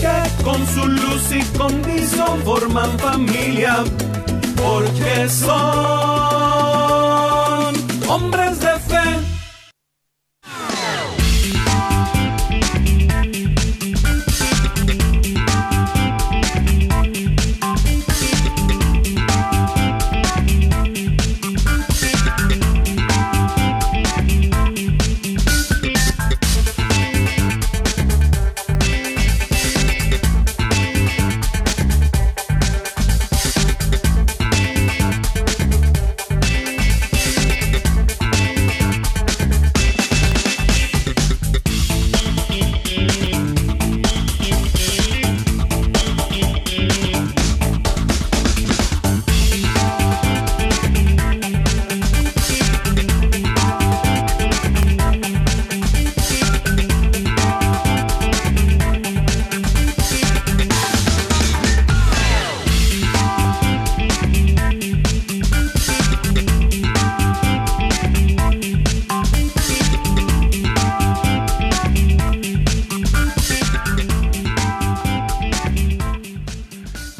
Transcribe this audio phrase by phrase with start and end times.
[0.00, 3.84] que con su luz y condición forman familia,
[4.56, 5.50] porque son
[8.08, 8.49] hombres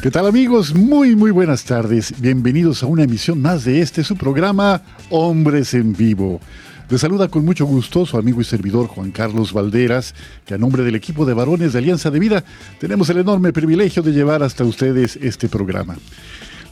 [0.02, 0.74] ¿Qué tal amigos?
[0.74, 2.18] Muy muy buenas tardes.
[2.18, 6.40] Bienvenidos a una emisión más de este su programa Hombres en Vivo.
[6.88, 10.14] Les saluda con mucho gusto su amigo y servidor Juan Carlos Valderas,
[10.46, 12.44] que a nombre del equipo de varones de Alianza de Vida
[12.78, 15.98] tenemos el enorme privilegio de llevar hasta ustedes este programa.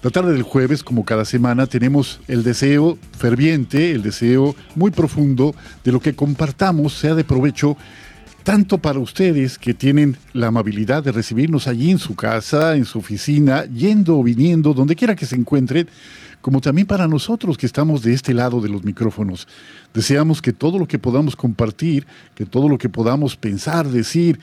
[0.03, 5.55] La tarde del jueves, como cada semana, tenemos el deseo ferviente, el deseo muy profundo
[5.85, 7.77] de lo que compartamos sea de provecho
[8.43, 12.99] tanto para ustedes que tienen la amabilidad de recibirnos allí en su casa, en su
[12.99, 15.89] oficina, yendo o viniendo, donde quiera que se encuentren,
[16.41, 19.49] como también para nosotros que estamos de este lado de los micrófonos.
[19.93, 24.39] Deseamos que todo lo que podamos compartir, que todo lo que podamos pensar, decir,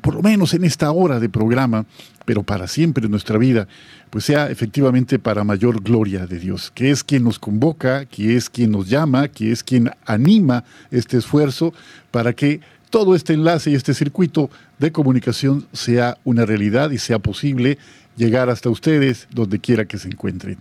[0.00, 1.86] por lo menos en esta hora de programa,
[2.24, 3.66] pero para siempre en nuestra vida,
[4.10, 8.48] pues sea efectivamente para mayor gloria de Dios, que es quien nos convoca, que es
[8.48, 11.72] quien nos llama, que es quien anima este esfuerzo
[12.10, 17.18] para que todo este enlace y este circuito de comunicación sea una realidad y sea
[17.18, 17.78] posible
[18.16, 20.58] llegar hasta ustedes donde quiera que se encuentren.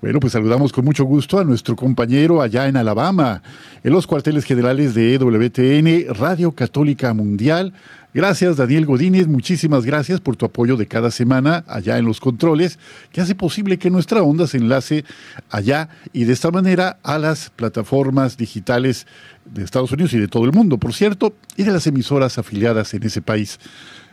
[0.00, 3.42] Bueno, pues saludamos con mucho gusto a nuestro compañero allá en Alabama,
[3.84, 7.72] en los cuarteles generales de EWTN, Radio Católica Mundial,
[8.12, 12.76] Gracias Daniel Godínez, muchísimas gracias por tu apoyo de cada semana allá en los controles,
[13.12, 15.04] que hace posible que nuestra onda se enlace
[15.48, 19.06] allá y de esta manera a las plataformas digitales
[19.52, 22.94] de Estados Unidos y de todo el mundo, por cierto, y de las emisoras afiliadas
[22.94, 23.58] en ese país.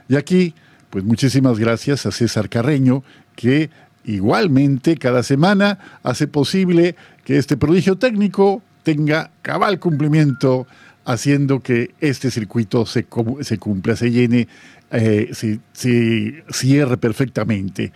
[0.10, 0.54] Y aquí,
[0.90, 3.04] pues muchísimas gracias a César Carreño,
[3.36, 3.70] que
[4.06, 10.66] igualmente cada semana hace posible que este prodigio técnico tenga cabal cumplimiento
[11.08, 13.08] haciendo que este circuito se,
[13.42, 14.48] se cumpla, se llene,
[14.92, 17.92] eh, se, cierre perfectamente.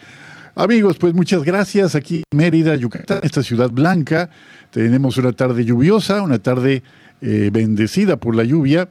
[0.56, 1.96] Amigos, pues muchas gracias.
[1.96, 4.30] Aquí en Mérida, Yucatán, esta ciudad blanca.
[4.70, 6.84] Tenemos una tarde lluviosa, una tarde
[7.22, 8.90] eh, bendecida por la lluvia.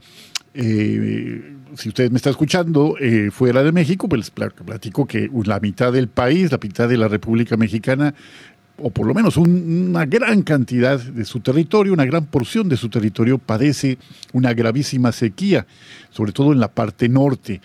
[0.54, 2.96] Eh, si usted me está escuchando
[3.30, 7.56] fuera de México, pues platico que la mitad del país, la mitad de la República
[7.56, 8.12] Mexicana,
[8.82, 12.88] o por lo menos una gran cantidad de su territorio, una gran porción de su
[12.88, 13.98] territorio padece
[14.32, 15.66] una gravísima sequía,
[16.10, 17.60] sobre todo en la parte norte.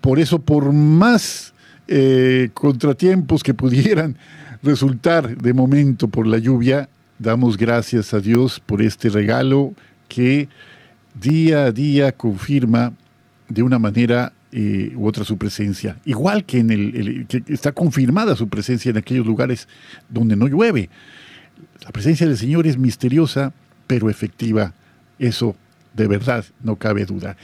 [0.00, 1.52] Por eso, por más
[1.88, 4.16] eh, contratiempos que pudieran
[4.62, 6.88] resultar de momento por la lluvia,
[7.18, 9.74] damos gracias a Dios por este regalo
[10.08, 10.48] que
[11.14, 12.92] día a día confirma
[13.48, 15.96] de una manera eh, u otra su presencia.
[16.04, 19.68] Igual que, en el, que está confirmada su presencia en aquellos lugares
[20.08, 20.88] donde no llueve.
[21.84, 23.52] La presencia del Señor es misteriosa,
[23.86, 24.74] pero efectiva.
[25.18, 25.56] Eso
[25.96, 27.36] de verdad, no cabe duda.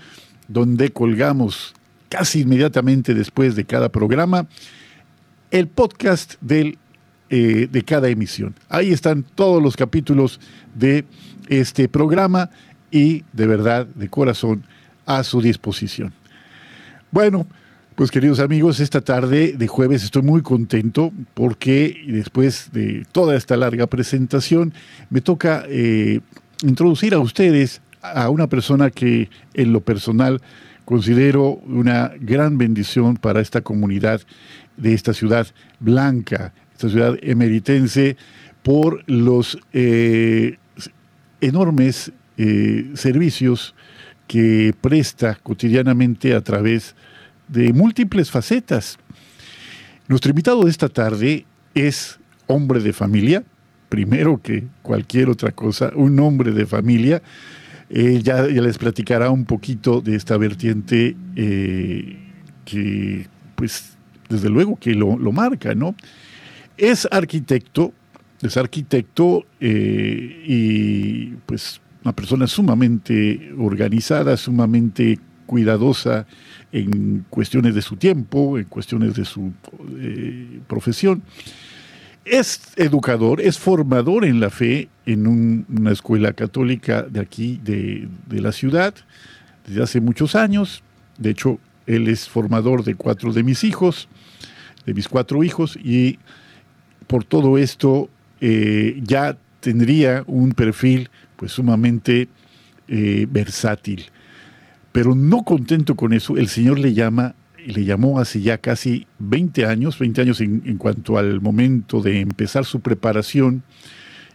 [0.48, 1.74] donde colgamos
[2.10, 4.48] casi inmediatamente después de cada programa
[5.52, 6.78] el podcast del,
[7.30, 8.56] eh, de cada emisión.
[8.68, 10.40] Ahí están todos los capítulos
[10.76, 11.06] de
[11.48, 12.50] este programa
[12.92, 14.64] y de verdad, de corazón,
[15.06, 16.14] a su disposición.
[17.12, 17.48] Bueno,
[17.96, 23.58] pues queridos amigos, esta tarde de jueves estoy muy contento porque después de toda esta
[23.58, 24.74] larga presentación
[25.10, 26.22] me toca eh,
[26.64, 30.42] introducir a ustedes a una persona que en lo personal
[30.90, 34.22] considero una gran bendición para esta comunidad
[34.76, 35.46] de esta ciudad
[35.80, 38.18] blanca, esta ciudad emeritense,
[38.64, 40.58] por los eh,
[41.42, 43.76] enormes eh, servicios
[44.28, 47.20] que presta cotidianamente a través de
[47.50, 48.98] de múltiples facetas.
[50.08, 53.44] Nuestro invitado de esta tarde es hombre de familia,
[53.90, 57.22] primero que cualquier otra cosa, un hombre de familia.
[57.90, 62.18] Eh, ya, les platicará un poquito de esta vertiente eh,
[62.66, 63.98] que, pues,
[64.30, 65.96] desde luego que lo, marca, ¿no?
[66.78, 67.94] Es arquitecto,
[68.42, 76.28] es arquitecto eh, y, pues, una persona sumamente organizada, sumamente cuidadosa
[76.72, 79.52] en cuestiones de su tiempo, en cuestiones de su
[79.98, 81.24] eh, profesión.
[82.26, 88.42] Es educador, es formador en la fe en una escuela católica de aquí, de, de
[88.42, 88.94] la ciudad,
[89.66, 90.84] desde hace muchos años.
[91.18, 94.08] De hecho, él es formador de cuatro de mis hijos,
[94.86, 96.20] de mis cuatro hijos, y
[97.08, 98.10] por todo esto
[98.42, 102.30] eh, ya tendría un perfil pues sumamente
[102.88, 104.06] eh, versátil.
[104.92, 107.36] Pero no contento con eso, el Señor le llama,
[107.72, 112.66] le llamó hace ya casi 20 años, 20 años en, cuanto al momento de empezar
[112.66, 113.64] su preparación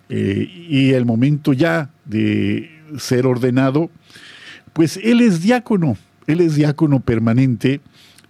[0.08, 3.90] eh, y el momento ya de ser ordenado,
[4.72, 5.96] pues él es diácono,
[6.26, 7.80] él es diácono permanente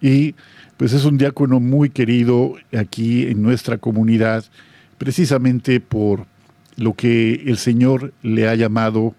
[0.01, 0.35] y
[0.77, 4.45] pues es un diácono muy querido aquí en nuestra comunidad,
[4.99, 6.27] precisamente por
[6.77, 9.15] lo que el Señor le ha llamado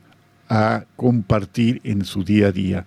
[0.49, 2.85] a compartir en su día a día.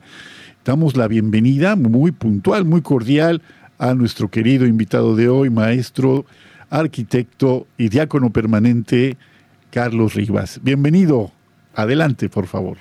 [0.68, 3.40] Damos la bienvenida muy puntual, muy cordial
[3.78, 6.26] a nuestro querido invitado de hoy, maestro,
[6.68, 9.16] arquitecto y diácono permanente,
[9.70, 10.60] Carlos Rivas.
[10.62, 11.30] Bienvenido.
[11.74, 12.76] Adelante, por favor.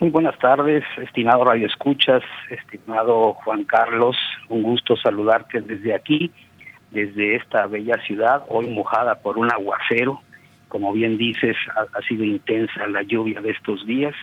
[0.00, 4.16] Muy buenas tardes, estimado Radio Escuchas, estimado Juan Carlos.
[4.48, 6.32] Un gusto saludarte desde aquí,
[6.90, 10.20] desde esta bella ciudad, hoy mojada por un aguacero
[10.66, 14.14] como bien dices, ha, sido intensa la lluvia de estos días,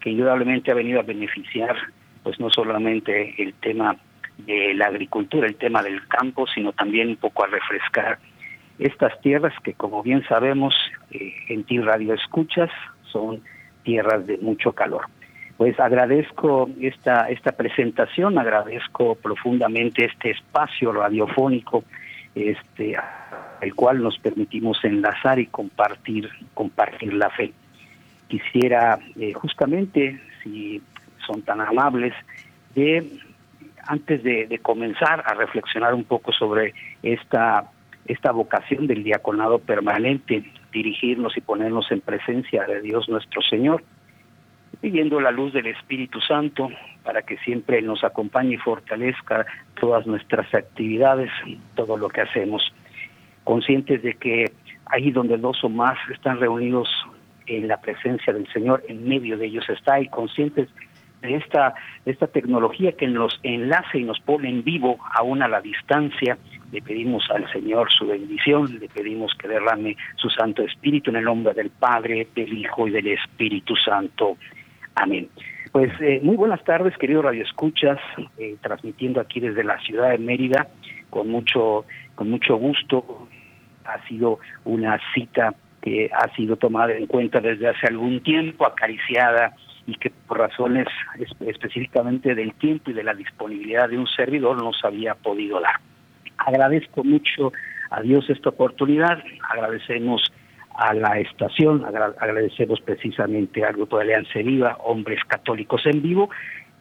[0.00, 1.76] que indudablemente ha venido a beneficiar,
[2.22, 3.96] pues no solamente el tema
[4.38, 8.18] de la agricultura, el tema del campo, sino también un poco a refrescar
[8.78, 10.74] estas tierras que, como bien sabemos,
[11.10, 12.70] eh, en ti radio escuchas,
[13.04, 13.42] son
[13.82, 15.06] tierras de mucho calor.
[15.56, 21.84] Pues agradezco esta, esta presentación, agradezco profundamente este espacio radiofónico
[22.34, 22.96] este,
[23.60, 27.52] el cual nos permitimos enlazar y compartir, compartir la fe.
[28.28, 30.82] Quisiera eh, justamente, si
[31.26, 32.14] son tan amables,
[32.74, 33.20] de
[33.86, 37.70] antes de, comenzar a reflexionar un poco sobre esta,
[38.06, 43.82] esta vocación del diaconado permanente, dirigirnos y ponernos en presencia de Dios nuestro Señor,
[44.80, 46.70] pidiendo la luz del Espíritu Santo
[47.04, 49.44] para que siempre nos acompañe y fortalezca
[49.80, 51.30] todas nuestras actividades
[51.74, 52.62] todo lo que hacemos,
[53.44, 54.52] conscientes de que
[54.86, 56.88] ahí donde dos o más están reunidos
[57.46, 60.68] en la presencia del Señor, en medio de ellos está, y conscientes
[61.22, 61.74] de esta,
[62.04, 66.36] esta tecnología que nos enlace y nos pone en vivo, aún a la distancia,
[66.72, 71.24] le pedimos al Señor su bendición, le pedimos que derrame su Santo Espíritu en el
[71.24, 74.36] nombre del Padre, del Hijo y del Espíritu Santo.
[74.96, 75.28] Amén.
[75.70, 77.98] Pues eh, muy buenas tardes, querido Radio Escuchas,
[78.36, 80.68] eh, transmitiendo aquí desde la ciudad de Mérida
[81.08, 83.28] con mucho, con mucho gusto.
[83.84, 89.54] Ha sido una cita que ha sido tomada en cuenta desde hace algún tiempo, acariciada
[89.86, 90.86] y que por razones
[91.40, 95.76] específicamente del tiempo y de la disponibilidad de un servidor no había podido dar.
[96.38, 97.52] Agradezco mucho
[97.90, 100.22] a Dios esta oportunidad, agradecemos
[100.74, 101.84] a la estación.
[101.84, 106.30] agradecemos precisamente al Grupo de Alianza Viva, Hombres Católicos en Vivo,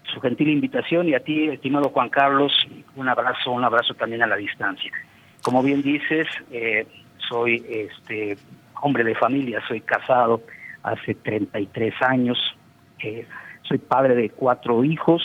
[0.03, 2.53] su gentil invitación y a ti, estimado Juan Carlos,
[2.95, 4.91] un abrazo, un abrazo también a la distancia.
[5.41, 6.85] Como bien dices, eh,
[7.29, 8.37] soy este
[8.81, 10.41] hombre de familia, soy casado
[10.83, 12.37] hace 33 años,
[13.03, 13.27] eh,
[13.63, 15.21] soy padre de cuatro hijos,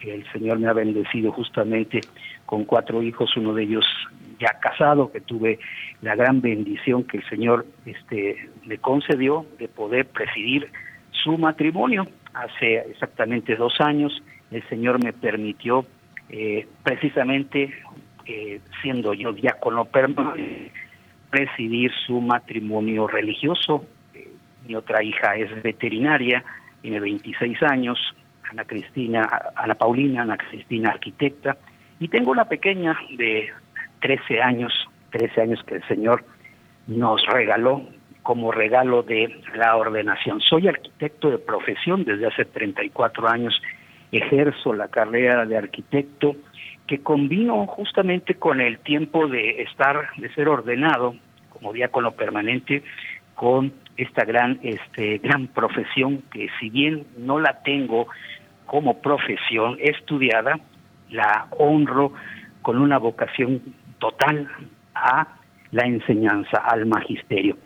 [0.00, 2.00] el Señor me ha bendecido justamente
[2.46, 3.86] con cuatro hijos, uno de ellos
[4.38, 5.58] ya casado, que tuve
[6.02, 10.70] la gran bendición que el Señor este, le concedió de poder presidir
[11.10, 12.06] su matrimonio.
[12.34, 15.86] Hace exactamente dos años el Señor me permitió
[16.28, 17.72] eh, precisamente,
[18.26, 20.72] eh, siendo yo diácono permanente,
[21.30, 23.84] presidir su matrimonio religioso.
[24.66, 26.44] Mi otra hija es veterinaria,
[26.84, 27.98] tiene 26 años,
[28.50, 29.26] Ana Cristina,
[29.56, 31.56] Ana Paulina, Ana Cristina arquitecta,
[31.98, 33.50] y tengo una pequeña de
[34.02, 34.70] 13 años,
[35.08, 36.26] 13 años que el Señor
[36.86, 37.88] nos regaló
[38.22, 40.42] como regalo de la ordenación.
[40.42, 43.62] Soy arquitecto de profesión desde hace 34 años,
[44.12, 46.36] ejerzo la carrera de arquitecto
[46.86, 51.14] que combino justamente con el tiempo de estar, de ser ordenado
[51.48, 52.82] como diácono permanente
[53.34, 58.06] con esta gran, este, gran profesión que si bien no la tengo
[58.66, 60.58] como profesión estudiada,
[61.10, 62.12] la honro
[62.62, 63.62] con una vocación
[63.98, 64.48] total
[64.94, 65.28] a
[65.70, 67.56] la enseñanza, al magisterio.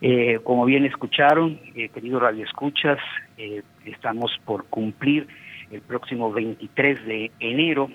[0.00, 2.98] Eh, como bien escucharon, eh, queridos radioescuchas,
[3.36, 5.26] eh, estamos por cumplir
[5.70, 7.90] el próximo 23 de enero,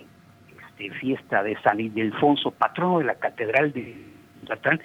[0.50, 3.96] este, fiesta de San Ildefonso, patrono de la Catedral de
[4.42, 4.82] Yucatán,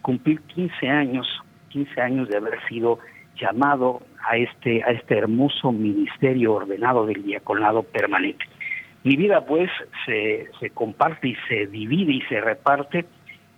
[0.00, 1.26] cumplir 15 años,
[1.72, 2.98] 15 años de haber sido
[3.36, 8.44] llamado a este, a este hermoso ministerio ordenado del diaconado permanente.
[9.04, 9.70] Mi vida pues
[10.06, 13.06] se, se comparte y se divide y se reparte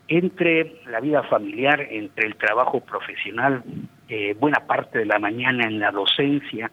[0.09, 3.62] entre la vida familiar, entre el trabajo profesional,
[4.09, 6.71] eh, buena parte de la mañana en la docencia,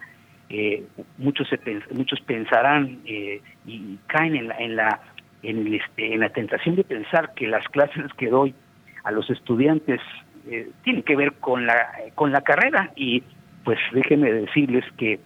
[0.50, 0.84] eh,
[1.18, 1.48] muchos
[1.92, 5.00] muchos pensarán eh, y caen en la en la
[5.44, 8.54] en, este, en la tentación de pensar que las clases que doy
[9.06, 10.02] a los estudiantes
[10.84, 13.24] tienen que ver con la con la carrera y
[13.64, 15.20] pues déjenme decirles que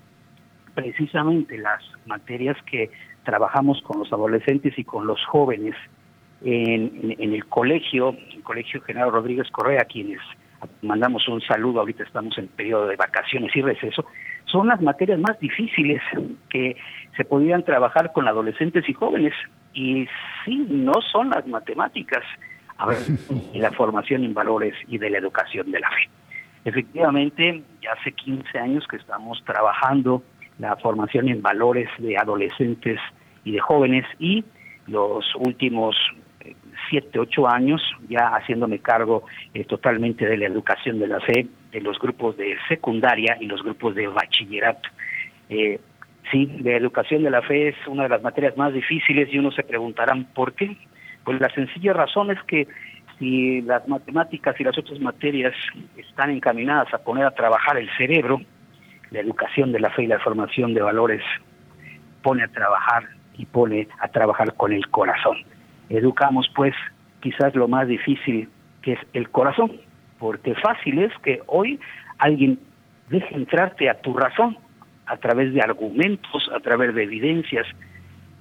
[0.74, 2.92] precisamente las materias que
[3.24, 5.76] trabajamos con los adolescentes y con los jóvenes
[6.44, 10.20] en, el colegio, el Colegio General Rodríguez Correa, quienes
[10.82, 14.06] mandamos un saludo, ahorita estamos en periodo de vacaciones y receso,
[14.46, 16.02] son las materias más difíciles
[16.50, 16.76] que
[17.18, 19.34] se podían trabajar con adolescentes y jóvenes.
[19.74, 20.08] Y
[20.46, 22.24] sí, no son las matemáticas,
[23.54, 26.10] y la formación en valores y de la educación de la fe.
[26.66, 30.24] Efectivamente, ya hace 15 años que estamos trabajando
[30.58, 33.00] la formación en valores de adolescentes
[33.44, 34.44] y de jóvenes y
[34.88, 35.96] los últimos
[36.42, 36.56] eh,
[36.90, 41.82] siete, ocho años ya haciéndome cargo eh, totalmente de la educación de la fe, de
[41.82, 44.90] los grupos de secundaria y los grupos de bachillerato.
[45.50, 45.80] Eh,
[46.32, 49.52] sí, la educación de la fe es una de las materias más difíciles y uno
[49.52, 50.76] se preguntarán por qué.
[51.26, 52.68] Pues la sencilla razón es que
[53.20, 55.54] si las matemáticas y las otras materias
[55.98, 58.42] están encaminadas a poner a trabajar el cerebro,
[59.12, 61.24] la educación de la fe y la formación de valores
[62.22, 65.38] pone a trabajar y pone a trabajar con el corazón.
[65.90, 66.74] Educamos pues
[67.22, 68.50] quizás lo más difícil
[68.82, 69.72] que es el corazón,
[70.20, 71.80] porque fácil es que hoy
[72.20, 72.60] alguien
[73.10, 74.58] deje entrarte a tu razón
[75.08, 77.68] a través de argumentos, a través de evidencias,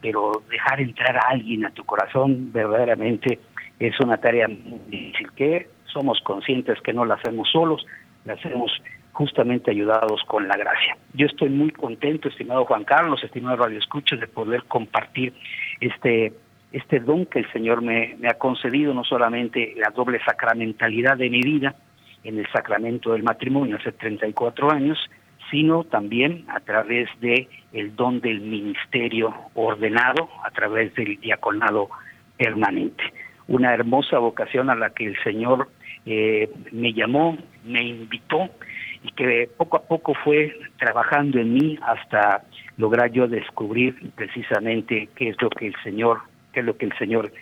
[0.05, 3.39] pero dejar entrar a alguien a tu corazón verdaderamente
[3.79, 7.87] es una tarea muy difícil que somos conscientes que no la hacemos solos,
[8.27, 8.71] la hacemos
[9.13, 10.99] justamente ayudados con la gracia.
[11.15, 15.33] Yo estoy muy contento, estimado Juan Carlos, estimado Radio Escuchas, de poder compartir
[15.81, 16.35] este,
[16.71, 21.31] este don que el Señor me, me ha concedido, no solamente la doble sacramentalidad de
[21.31, 21.77] mi vida
[22.25, 24.99] en el sacramento del matrimonio hace 34 años,
[25.51, 31.89] sino también a través de el don del ministerio ordenado, a través del diaconado
[32.37, 33.03] permanente.
[33.47, 35.69] Una hermosa vocación a la que el Señor
[36.07, 38.51] eh, me llamó, me invitó
[39.03, 42.43] y que poco a poco fue trabajando en mí hasta
[42.77, 46.21] lograr yo descubrir precisamente qué es lo que el Señor,
[46.53, 47.33] qué es lo que el Señor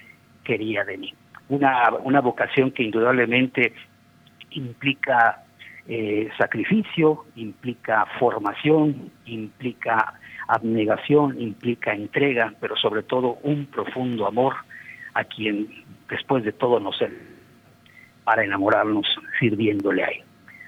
[0.44, 1.14] quería de mí.
[1.48, 3.72] Una, una vocación que indudablemente
[4.50, 5.44] implica
[5.88, 10.14] eh, sacrificio, implica formación, implica
[10.48, 14.54] abnegación, implica entrega, pero sobre todo un profundo amor
[15.14, 15.68] a quien
[16.08, 16.96] después de todo nos
[18.24, 19.06] para enamorarnos
[19.38, 20.22] sirviéndole a él.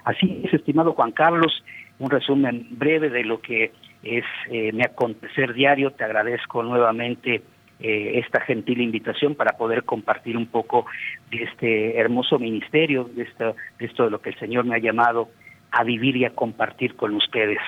[0.05, 1.65] Así es, estimado Juan Carlos,
[1.99, 5.93] un resumen breve de lo que es eh, mi acontecer diario.
[5.93, 7.43] Te agradezco nuevamente
[7.81, 10.87] eh, esta gentil invitación para poder compartir un poco
[11.31, 14.79] de este hermoso ministerio, de esto, de esto de lo que el Señor me ha
[14.79, 15.29] llamado
[15.71, 17.59] a vivir y a compartir con ustedes.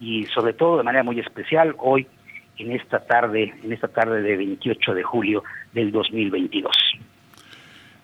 [0.00, 2.06] y sobre todo de manera muy especial hoy
[2.58, 6.74] en esta tarde, en esta tarde de 28 de julio del 2022.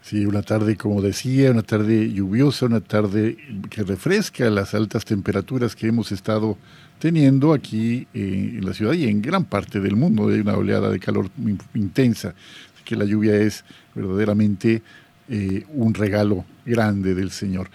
[0.01, 3.37] Sí, una tarde, como decía, una tarde lluviosa, una tarde
[3.69, 6.57] que refresca las altas temperaturas que hemos estado
[6.99, 10.29] teniendo aquí eh, en la ciudad y en gran parte del mundo.
[10.29, 11.31] Hay una oleada de calor
[11.75, 13.65] intensa, así que la lluvia es
[13.95, 14.83] verdaderamente
[15.29, 17.71] eh, un regalo grande del Señor.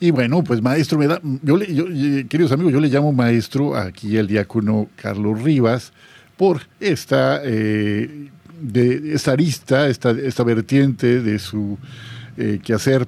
[0.00, 4.26] Y bueno, pues maestro, me da, eh, queridos amigos, yo le llamo maestro aquí al
[4.26, 5.92] diácono Carlos Rivas
[6.36, 7.40] por esta
[8.60, 11.78] de esta arista, esta, esta vertiente de su
[12.36, 13.06] eh, quehacer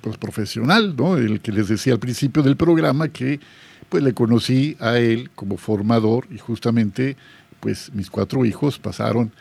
[0.00, 1.16] pues, profesional, ¿no?
[1.16, 3.40] el que les decía al principio del programa que
[3.88, 7.16] pues le conocí a él como formador y justamente
[7.60, 9.32] pues mis cuatro hijos pasaron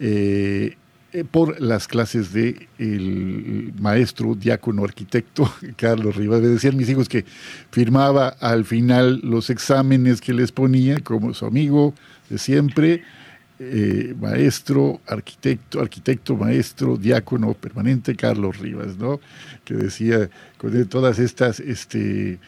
[0.00, 0.76] eh,
[1.12, 6.40] eh, por las clases de el maestro, diácono, arquitecto Carlos Rivas.
[6.40, 7.24] Me decían mis hijos que
[7.70, 11.94] firmaba al final los exámenes que les ponía como su amigo
[12.30, 13.02] de siempre
[13.58, 19.20] eh, maestro, arquitecto, arquitecto, maestro, diácono permanente Carlos Rivas, ¿no?
[19.64, 22.40] Que decía, con todas estas este,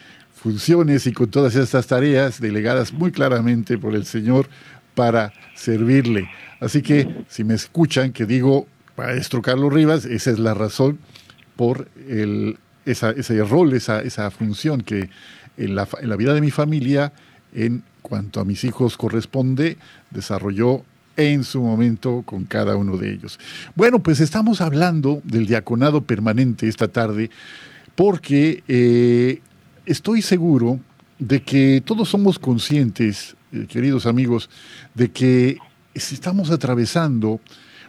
[0.45, 4.47] funciones y con todas estas tareas delegadas muy claramente por el Señor
[4.93, 6.29] para servirle.
[6.59, 10.99] Así que si me escuchan que digo maestro Carlos Rivas, esa es la razón
[11.55, 15.09] por el, ese rol, esa, esa función que
[15.57, 17.11] en la, en la vida de mi familia,
[17.51, 19.79] en cuanto a mis hijos corresponde,
[20.11, 20.83] desarrolló
[21.17, 23.39] en su momento con cada uno de ellos.
[23.73, 27.31] Bueno, pues estamos hablando del diaconado permanente esta tarde
[27.95, 29.41] porque eh,
[29.85, 30.79] estoy seguro
[31.19, 34.49] de que todos somos conscientes, eh, queridos amigos,
[34.93, 35.57] de que
[35.93, 37.39] estamos atravesando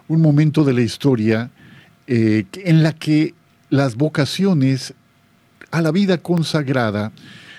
[0.08, 1.50] un momento de la historia
[2.06, 3.34] eh, en la que
[3.70, 4.94] las vocaciones
[5.72, 7.12] a la vida consagrada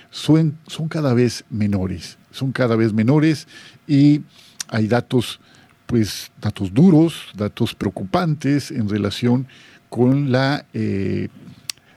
[0.10, 0.58] son,
[0.90, 3.48] cada vez menores, son cada vez menores
[3.88, 4.22] y
[4.70, 5.40] hay datos
[5.86, 9.48] pues datos duros, datos preocupantes en relación
[9.90, 11.30] con la eh,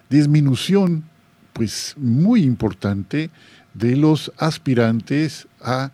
[0.09, 1.10] disminución
[1.53, 3.31] pues muy importante
[3.75, 5.91] de los aspirantes a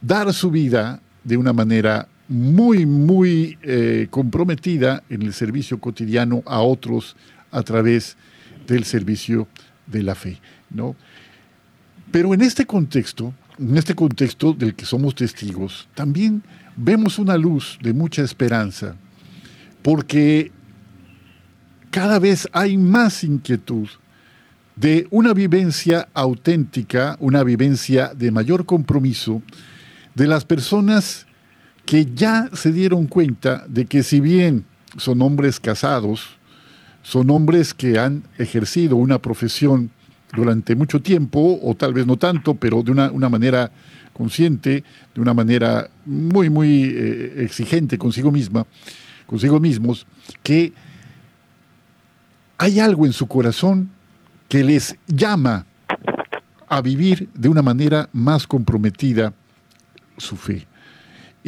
[0.00, 6.60] dar su vida de una manera muy, muy eh, comprometida en el servicio cotidiano a
[6.60, 7.16] otros
[7.50, 8.16] a través
[8.66, 9.48] del servicio
[9.86, 10.40] de la fe.
[10.70, 10.96] ¿no?
[12.10, 16.42] Pero en este contexto, en este contexto del que somos testigos, también
[16.76, 18.96] vemos una luz de mucha esperanza,
[19.82, 20.50] porque
[21.90, 23.88] cada vez hay más inquietud
[24.76, 29.42] de una vivencia auténtica, una vivencia de mayor compromiso
[30.14, 31.26] de las personas
[31.86, 34.64] que ya se dieron cuenta de que si bien
[34.98, 36.36] son hombres casados,
[37.02, 39.90] son hombres que han ejercido una profesión
[40.34, 43.70] durante mucho tiempo, o tal vez no tanto, pero de una, una manera
[44.12, 44.82] consciente,
[45.14, 48.66] de una manera muy, muy eh, exigente consigo misma,
[49.26, 50.06] consigo mismos,
[50.42, 50.72] que
[52.58, 53.90] hay algo en su corazón
[54.48, 55.66] que les llama
[56.68, 59.32] a vivir de una manera más comprometida
[60.16, 60.66] su fe.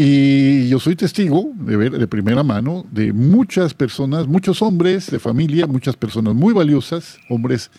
[0.01, 5.19] Y yo soy testigo de ver de primera mano de muchas personas, muchos hombres de
[5.19, 7.71] familia, muchas personas muy valiosas, hombres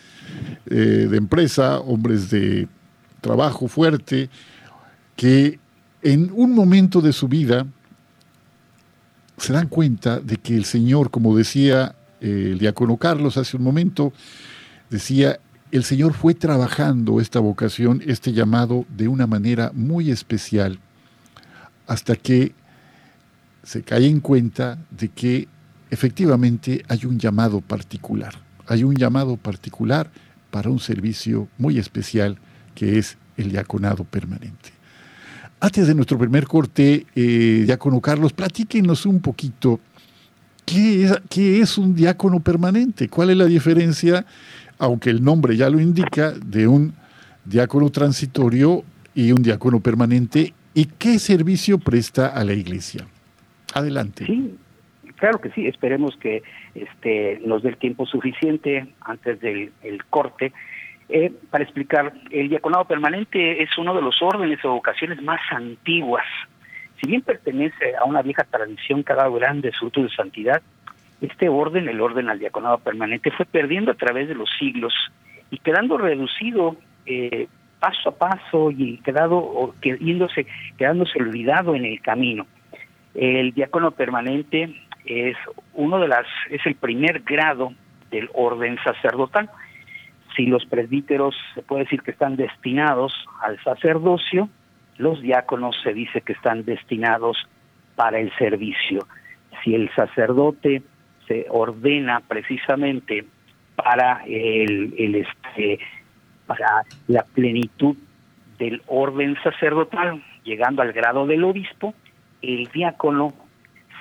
[0.65, 2.67] eh, de empresa, hombres de
[3.21, 4.29] trabajo fuerte,
[5.15, 5.59] que
[6.01, 7.65] en un momento de su vida
[9.37, 13.63] se dan cuenta de que el Señor, como decía eh, el diácono Carlos hace un
[13.63, 14.11] momento,
[14.89, 15.39] decía,
[15.71, 20.79] el Señor fue trabajando esta vocación, este llamado, de una manera muy especial,
[21.87, 22.53] hasta que
[23.63, 25.47] se cae en cuenta de que
[25.91, 28.33] efectivamente hay un llamado particular,
[28.67, 30.09] hay un llamado particular
[30.49, 32.37] para un servicio muy especial
[32.73, 34.71] que es el diaconado permanente.
[35.59, 39.79] Antes de nuestro primer corte, eh, diácono Carlos, platíquenos un poquito
[40.65, 44.25] ¿qué es, qué es un diácono permanente, cuál es la diferencia,
[44.79, 46.93] aunque el nombre ya lo indica, de un
[47.45, 53.05] diácono transitorio y un diácono permanente, y qué servicio presta a la iglesia.
[53.73, 54.25] Adelante.
[54.25, 54.55] Sí,
[55.17, 56.41] claro que sí, esperemos que
[56.73, 59.71] este, nos dé el tiempo suficiente antes del
[60.09, 60.51] corte
[61.09, 66.25] eh, para explicar, el diaconado permanente es uno de los órdenes o vocaciones más antiguas.
[67.01, 70.61] Si bien pertenece a una vieja tradición que ha dado grandes frutos de santidad,
[71.21, 74.93] este orden, el orden al diaconado permanente, fue perdiendo a través de los siglos
[75.51, 77.47] y quedando reducido eh,
[77.79, 80.45] paso a paso y quedado, o quedándose,
[80.77, 82.45] quedándose olvidado en el camino.
[83.15, 85.35] El diácono permanente es
[85.73, 87.73] uno de las, es el primer grado
[88.11, 89.49] del orden sacerdotal
[90.39, 94.49] si los presbíteros se puede decir que están destinados al sacerdocio,
[94.97, 97.37] los diáconos se dice que están destinados
[97.95, 99.05] para el servicio.
[99.63, 100.81] Si el sacerdote
[101.29, 103.23] se ordena precisamente
[103.75, 105.79] para el, este,
[106.45, 107.95] para la plenitud
[108.57, 111.93] del orden sacerdotal, llegando al grado del obispo,
[112.41, 113.33] el diácono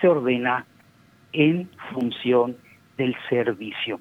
[0.00, 0.64] se ordena
[1.32, 2.56] en función
[2.96, 4.00] del servicio.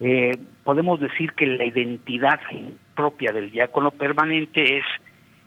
[0.00, 2.40] Eh, podemos decir que la identidad
[2.94, 4.84] propia del diácono permanente es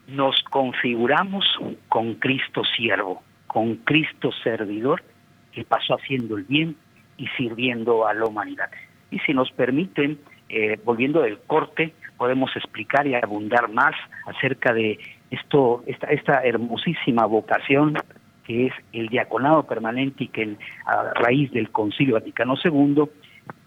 [0.07, 1.45] nos configuramos
[1.87, 5.03] con Cristo siervo, con Cristo servidor,
[5.51, 6.75] que pasó haciendo el bien
[7.19, 8.69] y sirviendo a la humanidad.
[9.11, 14.97] Y si nos permiten, eh, volviendo del corte, podemos explicar y abundar más acerca de
[15.29, 17.97] esto, esta, esta hermosísima vocación
[18.45, 20.55] que es el diaconado permanente y que
[20.87, 23.03] a raíz del Concilio Vaticano II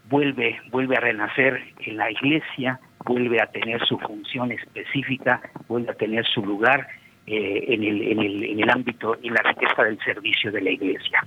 [0.09, 5.93] vuelve, vuelve a renacer en la iglesia, vuelve a tener su función específica, vuelve a
[5.93, 6.85] tener su lugar
[7.27, 10.71] eh, en, el, en, el, en el ámbito y la riqueza del servicio de la
[10.71, 11.25] iglesia.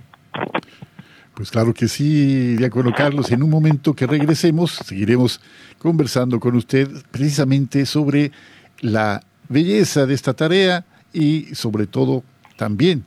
[1.37, 3.31] Pues claro que sí, Diácono Carlos.
[3.31, 5.39] En un momento que regresemos, seguiremos
[5.79, 8.33] conversando con usted precisamente sobre
[8.81, 12.25] la belleza de esta tarea y sobre todo
[12.57, 13.05] también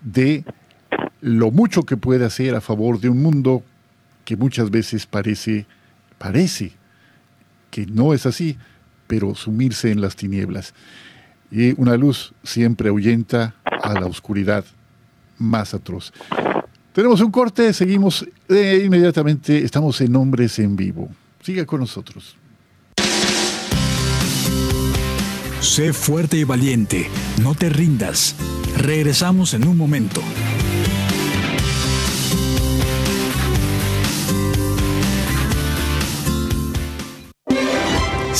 [0.00, 0.44] de
[1.20, 3.64] lo mucho que puede hacer a favor de un mundo
[4.24, 5.66] que muchas veces parece,
[6.18, 6.70] parece
[7.72, 8.58] que no es así,
[9.08, 10.72] pero sumirse en las tinieblas.
[11.50, 14.64] Y una luz siempre ahuyenta a la oscuridad
[15.36, 16.12] más atroz.
[16.92, 21.08] Tenemos un corte, seguimos eh, inmediatamente, estamos en Hombres en Vivo.
[21.40, 22.36] Siga con nosotros.
[25.60, 27.08] Sé fuerte y valiente,
[27.42, 28.36] no te rindas.
[28.76, 30.20] Regresamos en un momento.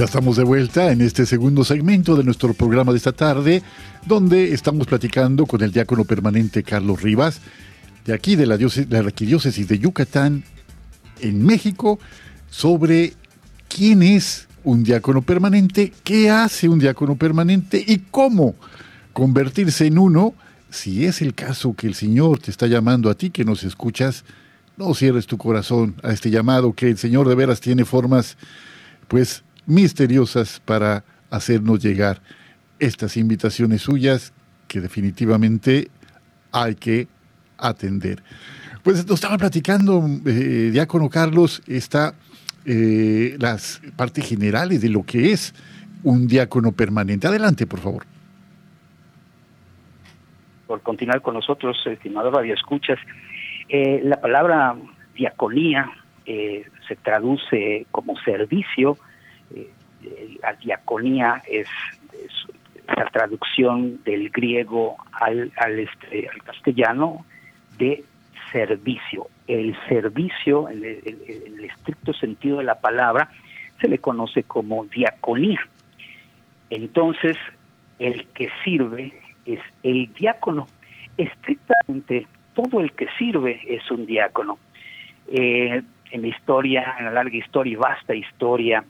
[0.00, 3.62] Ya estamos de vuelta en este segundo segmento de nuestro programa de esta tarde,
[4.06, 7.42] donde estamos platicando con el diácono permanente Carlos Rivas,
[8.06, 10.42] de aquí de la, diócesis, arquidiócesis de Yucatán,
[11.20, 11.98] en México,
[12.48, 13.12] sobre
[13.68, 18.54] quién es un diácono permanente, qué hace un diácono permanente y cómo
[19.12, 20.32] convertirse en uno,
[20.70, 24.24] si es el caso que el Señor te está llamando a ti que nos escuchas,
[24.78, 28.38] no cierres tu corazón a este llamado, que el Señor de veras tiene formas,
[29.06, 32.20] pues, misteriosas para hacernos llegar
[32.78, 34.32] estas invitaciones suyas
[34.68, 35.88] que definitivamente
[36.52, 37.08] hay que
[37.58, 38.22] atender.
[38.82, 42.14] Pues nos estaba platicando, eh, Diácono Carlos, está
[42.64, 45.54] eh, las partes generales de lo que es
[46.02, 47.26] un diácono permanente.
[47.26, 48.04] Adelante, por favor.
[50.66, 52.98] Por continuar con nosotros, estimado Radio Escuchas,
[53.68, 54.76] eh, la palabra
[55.14, 55.90] diaconía
[56.26, 58.96] eh, se traduce como servicio,
[60.42, 61.68] la diaconía es,
[62.96, 67.24] la traducción del griego al, este, castellano
[67.78, 68.04] de
[68.52, 69.28] servicio.
[69.46, 73.30] El servicio, en el, en el, estricto sentido de la palabra,
[73.80, 75.60] se le conoce como diaconía.
[76.68, 77.36] Entonces,
[77.98, 79.12] el que sirve
[79.46, 80.66] es el diácono.
[81.16, 84.58] Estrictamente, todo el que sirve es un diácono.
[85.28, 88.84] Eh, en la historia, en la larga historia y vasta historia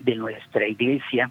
[0.00, 1.30] de nuestra iglesia,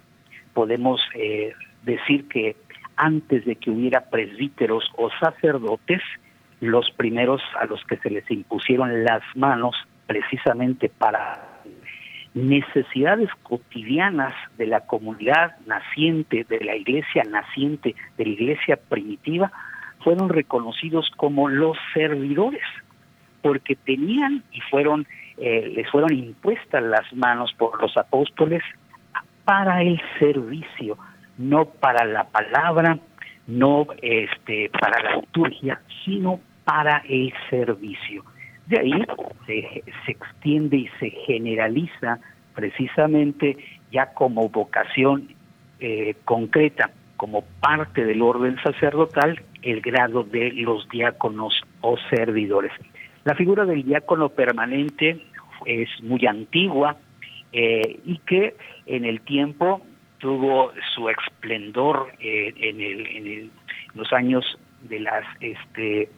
[0.54, 1.52] podemos eh,
[1.82, 2.56] decir que
[2.96, 6.02] antes de que hubiera presbíteros o sacerdotes,
[6.60, 9.74] los primeros a los que se les impusieron las manos
[10.06, 11.50] precisamente para
[12.34, 19.50] necesidades cotidianas de la comunidad naciente, de la iglesia naciente, de la iglesia primitiva,
[20.00, 22.62] fueron reconocidos como los servidores,
[23.42, 25.06] porque tenían y fueron,
[25.40, 28.62] eh, les fueron impuestas las manos por los apóstoles
[29.44, 30.98] para el servicio,
[31.38, 32.98] no para la palabra,
[33.46, 38.24] no este, para la liturgia, sino para el servicio.
[38.66, 39.04] De ahí
[39.46, 42.20] se, se extiende y se generaliza
[42.54, 43.56] precisamente
[43.90, 45.28] ya como vocación
[45.80, 52.72] eh, concreta, como parte del orden sacerdotal, el grado de los diáconos o servidores.
[53.24, 55.20] La figura del diácono permanente
[55.66, 56.96] es muy antigua
[57.52, 58.54] eh, y que
[58.86, 59.82] en el tiempo
[60.18, 63.50] tuvo su esplendor eh, en, el, en
[63.94, 66.08] los años de las este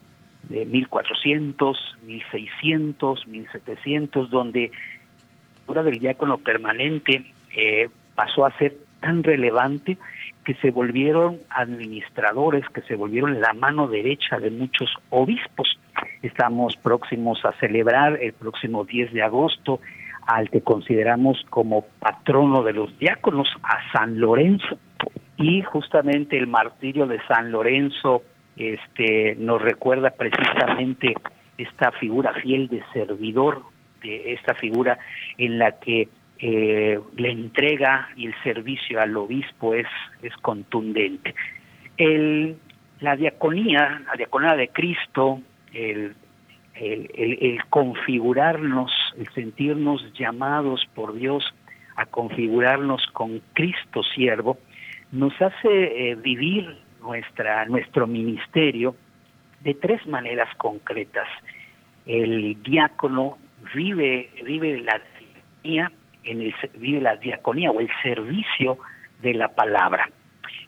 [0.49, 7.25] de 1400, 1600, 1700, donde la figura del diácono permanente
[7.57, 9.99] eh, pasó a ser tan relevante
[10.45, 15.79] que se volvieron administradores, que se volvieron la mano derecha de muchos obispos.
[16.23, 19.81] Estamos próximos a celebrar el próximo 10 de agosto
[20.27, 24.79] al que consideramos como patrono de los diáconos, a San Lorenzo.
[25.37, 28.23] Y justamente el martirio de San Lorenzo
[28.57, 31.15] este, nos recuerda precisamente
[31.59, 33.63] esta figura fiel de servidor,
[34.03, 34.99] de esta figura
[35.39, 36.09] en la que
[36.45, 39.87] eh, la entrega y el servicio al obispo es,
[40.23, 41.37] es contundente.
[41.97, 42.57] El,
[42.99, 45.41] la diaconía, la diaconía de Cristo,
[45.73, 46.17] el,
[46.75, 51.45] el, configurarnos, el sentirnos llamados por Dios
[51.95, 54.59] a configurarnos con Cristo siervo,
[55.13, 58.97] nos hace eh, vivir nuestra, nuestro ministerio
[59.61, 61.29] de tres maneras concretas.
[62.05, 63.39] El diácono
[63.73, 65.93] vive, vive la diaconía,
[66.25, 68.79] en el, vive la diaconía o el servicio
[69.23, 70.09] de la palabra.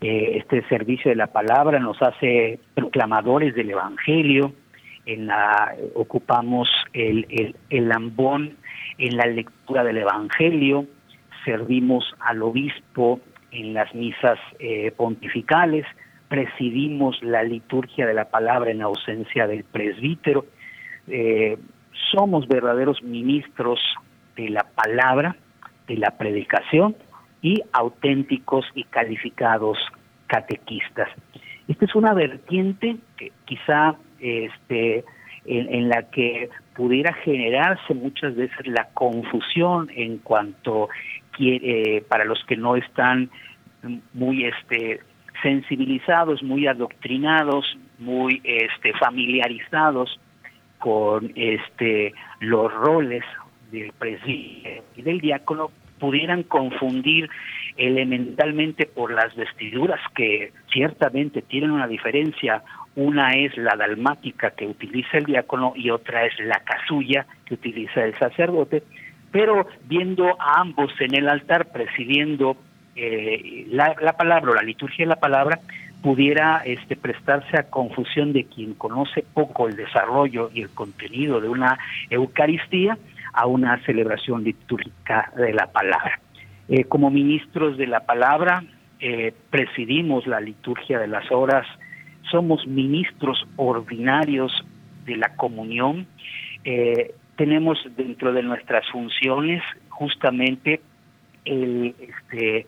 [0.01, 4.53] Eh, este servicio de la palabra nos hace proclamadores del Evangelio,
[5.07, 8.57] en la, ocupamos el, el, el lambón
[8.99, 10.87] en la lectura del Evangelio,
[11.45, 15.87] servimos al obispo en las misas eh, pontificales,
[16.29, 20.47] presidimos la liturgia de la palabra en ausencia del presbítero,
[21.07, 21.59] eh,
[22.13, 23.81] somos verdaderos ministros
[24.37, 25.37] de la palabra,
[25.87, 26.97] de la predicación
[27.43, 29.79] y auténticos y calificados
[30.27, 31.09] catequistas.
[31.69, 35.05] Esta es una vertiente que quizá este,
[35.45, 40.89] en, la que pudiera generarse muchas veces la confusión en cuanto
[41.33, 43.31] quiere, para los que no están
[44.13, 45.01] muy este
[45.43, 50.19] sensibilizados, muy adoctrinados, muy este familiarizados
[50.79, 53.25] con este los roles
[53.81, 57.31] del presidente y del diácono pudieran confundir
[57.77, 62.63] elementalmente por las vestiduras que ciertamente tienen una diferencia.
[62.97, 68.05] Una es la dalmática que utiliza el diácono y otra es la casulla que utiliza
[68.05, 68.83] el sacerdote,
[69.33, 72.57] pero viendo a ambos en el altar presidiendo
[72.95, 75.59] eh, la, la palabra o la liturgia de la palabra,
[76.05, 81.49] pudiera este, prestarse a confusión de quien conoce poco el desarrollo y el contenido de
[81.49, 81.79] una
[82.11, 82.99] Eucaristía
[83.35, 86.21] a una celebración litúrgica de la palabra.
[86.69, 88.65] Eh, como ministros de la palabra,
[89.01, 91.67] eh, presidimos la liturgia de las horas,
[92.31, 94.65] somos ministros ordinarios
[95.05, 96.07] de la comunión,
[96.65, 100.81] eh, tenemos dentro de nuestras funciones justamente
[101.45, 102.65] este,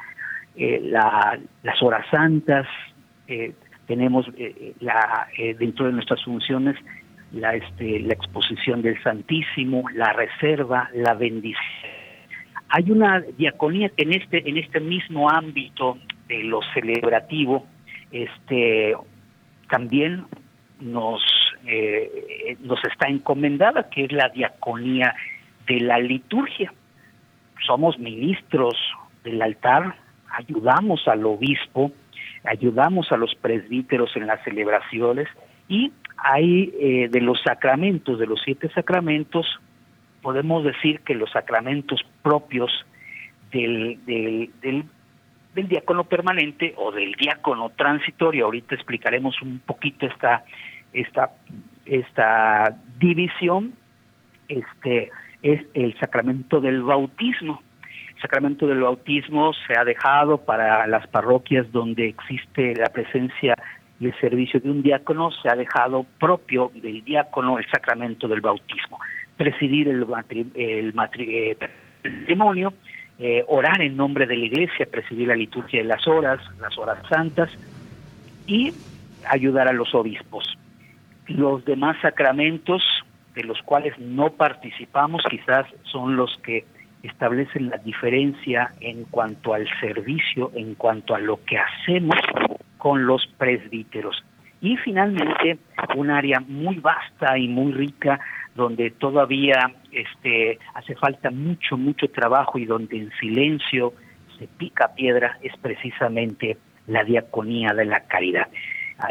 [0.83, 2.66] las horas santas,
[3.87, 4.26] tenemos
[5.59, 6.76] dentro de nuestras funciones
[7.37, 11.62] la, este, la exposición del Santísimo, la reserva, la bendición.
[12.68, 17.66] Hay una diaconía que en este, en este mismo ámbito de lo celebrativo,
[18.11, 18.94] este,
[19.70, 20.25] también
[20.81, 21.22] nos,
[21.66, 25.14] eh, nos está encomendada, que es la diaconía
[25.66, 26.72] de la liturgia.
[27.66, 28.75] Somos ministros
[29.25, 29.96] del altar,
[30.31, 31.92] ayudamos al obispo,
[32.44, 35.29] ayudamos a los presbíteros en las celebraciones
[35.68, 39.46] y hay eh, de los sacramentos, de los siete sacramentos,
[40.22, 42.70] podemos decir que los sacramentos propios
[43.52, 50.44] del, del, del, diácono permanente o del diácono transitorio, ahorita explicaremos un poquito esta,
[50.92, 51.31] esta,
[51.85, 53.74] esta división,
[54.48, 55.11] este
[55.42, 57.62] es el sacramento del bautismo.
[58.16, 63.55] El sacramento del bautismo se ha dejado para las parroquias donde existe la presencia
[64.00, 68.98] el servicio de un diácono se ha dejado propio del diácono el sacramento del bautismo,
[69.37, 70.06] presidir el,
[70.54, 70.92] el eh,
[72.02, 72.74] matrimonio,
[73.18, 76.98] eh, orar en nombre de la iglesia, presidir la liturgia de las horas, las horas
[77.09, 77.50] santas
[78.46, 78.72] y
[79.28, 80.56] ayudar a los obispos.
[81.26, 82.82] Los demás sacramentos
[83.35, 86.64] de los cuales no participamos quizás son los que
[87.02, 92.16] establecen la diferencia en cuanto al servicio, en cuanto a lo que hacemos
[92.87, 94.25] con los presbíteros.
[94.61, 95.59] Y finalmente,
[95.96, 98.20] un área muy vasta y muy rica
[98.55, 103.92] donde todavía este, hace falta mucho, mucho trabajo y donde en silencio
[104.38, 108.46] se pica piedra es precisamente la diaconía de la caridad.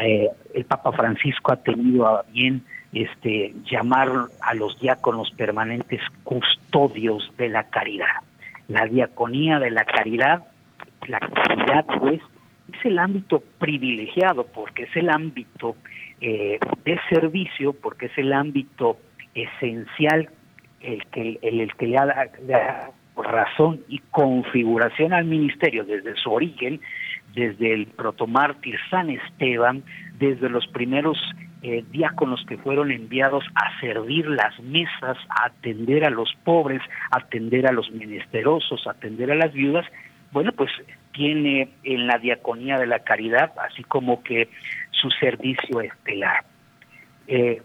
[0.00, 4.08] Eh, el Papa Francisco ha tenido a bien este, llamar
[4.40, 8.22] a los diáconos permanentes custodios de la caridad.
[8.68, 10.44] La diaconía de la caridad,
[11.08, 12.22] la caridad pues
[12.78, 15.76] es el ámbito privilegiado porque es el ámbito
[16.20, 18.98] eh, de servicio, porque es el ámbito
[19.34, 20.30] esencial
[20.80, 26.80] el que, el, que le da, razón y configuración al ministerio desde su origen,
[27.34, 29.82] desde el protomártir San Esteban,
[30.18, 31.18] desde los primeros
[31.62, 37.18] eh, diáconos que fueron enviados a servir las mesas, a atender a los pobres, a
[37.18, 39.86] atender a los menesterosos, a atender a las viudas,
[40.32, 40.70] bueno, pues
[41.16, 44.50] tiene en la diaconía de la caridad, así como que
[44.90, 46.44] su servicio estelar.
[47.26, 47.62] Eh,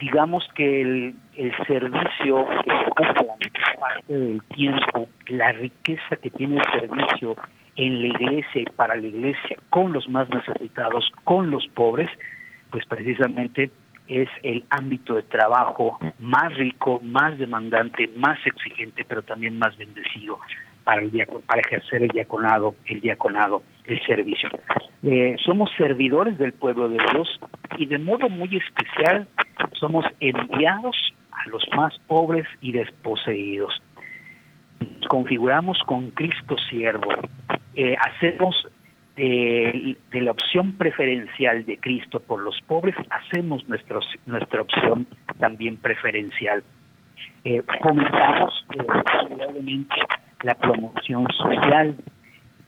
[0.00, 1.14] digamos que el,
[1.66, 7.36] servicio que ocupa parte del tiempo, la riqueza que tiene el servicio
[7.76, 12.10] en la iglesia y para la iglesia, con los más necesitados, con los pobres,
[12.70, 13.70] pues precisamente
[14.08, 20.40] es el ámbito de trabajo más rico, más demandante, más exigente, pero también más bendecido
[20.88, 21.10] para el
[21.46, 24.48] para ejercer el diaconado, el diaconado, el servicio.
[25.02, 27.28] Eh, somos servidores del pueblo de Dios
[27.76, 29.28] y de modo muy especial
[29.74, 30.96] somos enviados
[31.30, 33.82] a los más pobres y desposeídos.
[34.80, 37.10] Nos configuramos con Cristo siervo.
[37.74, 38.56] Eh, hacemos
[39.16, 45.06] de, la opción preferencial de Cristo por los pobres, hacemos nuestra opción
[45.38, 46.64] también preferencial.
[47.44, 48.86] Eh, fomentamos eh,
[50.42, 51.96] la promoción social,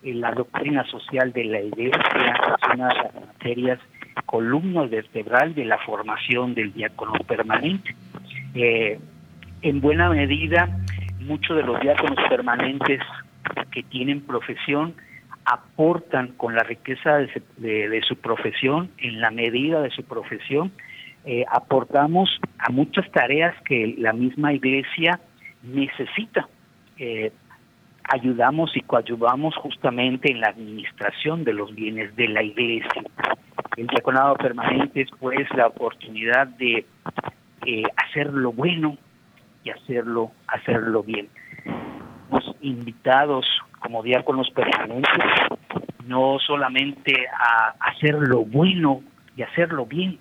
[0.02, 2.02] eh, la doctrina social de la iglesia,
[2.70, 3.78] de las materias
[4.26, 7.94] columna vertebral de la formación del diácono permanente.
[8.54, 8.98] Eh,
[9.62, 10.68] en buena medida,
[11.20, 13.00] muchos de los diáconos permanentes
[13.70, 14.94] que tienen profesión
[15.44, 17.18] aportan con la riqueza
[17.56, 20.70] de, su profesión, en la medida de su profesión,
[21.24, 25.20] eh, aportamos a muchas tareas que la misma iglesia
[25.62, 26.48] necesita.
[28.04, 33.02] Ayudamos y coadyuvamos justamente en la administración de los bienes de la iglesia.
[33.76, 36.84] El diaconado permanente es pues la oportunidad de
[37.66, 38.96] eh, hacer lo bueno
[39.64, 41.28] y hacerlo, hacerlo bien.
[42.28, 43.46] Hemos invitados
[43.80, 45.24] como diáconos permanentes
[46.06, 49.02] no solamente a hacer lo bueno
[49.36, 50.18] y hacerlo bien,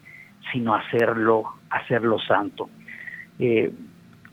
[0.52, 2.70] sino hacerlo, hacerlo santo.
[3.39, 3.72] Eh,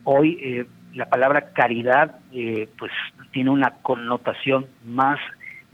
[0.05, 2.91] hoy eh, la palabra caridad eh, pues
[3.31, 5.21] tiene una connotación más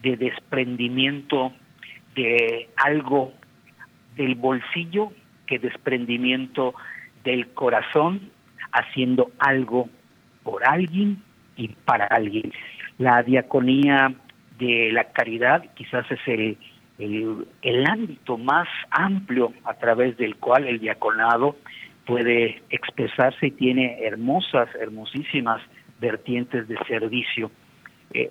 [0.03, 1.53] de desprendimiento
[2.17, 3.33] de algo
[4.17, 5.13] del bolsillo
[5.47, 6.75] que desprendimiento
[7.23, 8.33] del corazón
[8.73, 9.89] haciendo algo
[10.43, 11.23] por alguien
[11.57, 12.53] y para alguien.
[12.99, 14.13] La diaconía
[14.59, 16.59] de la caridad quizás es el,
[16.99, 21.55] el, el ámbito más amplio a través del cual el diaconado
[22.07, 25.61] puede expresarse y tiene hermosas, hermosísimas
[26.01, 27.51] vertientes de servicio.
[28.15, 28.31] Eh,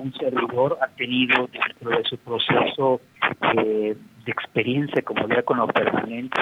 [0.00, 3.00] un servidor ha tenido dentro de su proceso
[3.56, 6.40] eh, de experiencia como diácono permanente,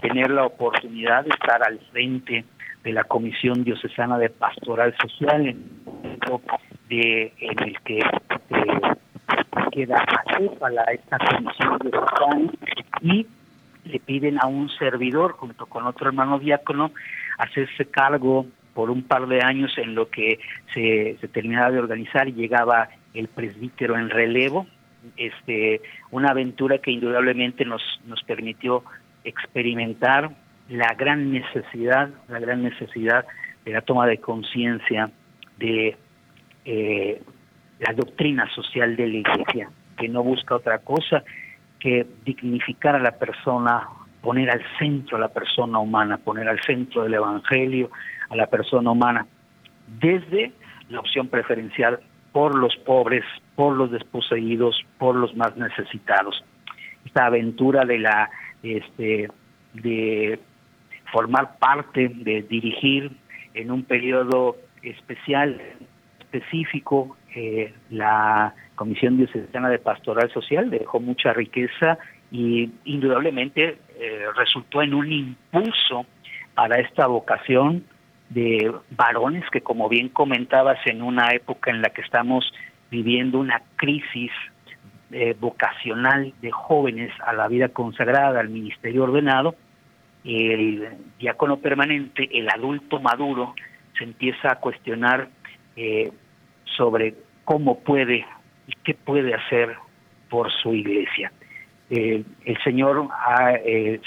[0.00, 2.44] tener la oportunidad de estar al frente
[2.84, 5.64] de la Comisión Diocesana de Pastoral Social, en,
[6.88, 8.80] de, en el que eh,
[9.72, 12.52] queda a esta comisión diocesana
[13.00, 13.26] y
[13.84, 16.92] le piden a un servidor junto con otro hermano diácono
[17.38, 20.38] hacerse cargo por un par de años en lo que
[20.72, 24.66] se, terminaba de organizar y llegaba el presbítero en relevo,
[25.16, 28.84] este, una aventura que indudablemente nos, nos permitió
[29.24, 30.30] experimentar
[30.68, 33.26] la gran necesidad, la gran necesidad
[33.64, 35.10] de la toma de conciencia
[35.58, 35.96] de
[36.64, 37.20] eh,
[37.80, 41.22] la doctrina social de la Iglesia, que no busca otra cosa
[41.82, 43.88] que dignificar a la persona,
[44.20, 47.90] poner al centro a la persona humana, poner al centro del Evangelio
[48.30, 49.26] a la persona humana,
[50.00, 50.52] desde
[50.90, 51.98] la opción preferencial
[52.30, 53.24] por los pobres,
[53.56, 56.44] por los desposeídos, por los más necesitados.
[57.04, 58.30] Esta aventura de la
[58.62, 59.28] este
[59.74, 60.38] de
[61.10, 63.10] formar parte, de dirigir
[63.54, 65.60] en un periodo especial,
[66.20, 71.98] específico, eh, la Comisión Diocesana de Pastoral Social dejó mucha riqueza
[72.30, 76.06] y indudablemente eh, resultó en un impulso
[76.54, 77.84] para esta vocación
[78.30, 82.52] de varones que, como bien comentabas, en una época en la que estamos
[82.90, 84.30] viviendo una crisis
[85.10, 89.54] eh, vocacional de jóvenes a la vida consagrada, al ministerio ordenado,
[90.24, 93.54] el diácono permanente, el adulto maduro,
[93.98, 95.28] se empieza a cuestionar
[95.76, 96.10] eh,
[96.64, 97.14] sobre
[97.44, 98.24] cómo puede
[98.66, 99.76] y qué puede hacer
[100.28, 101.32] por su iglesia.
[101.90, 103.08] Eh, el Señor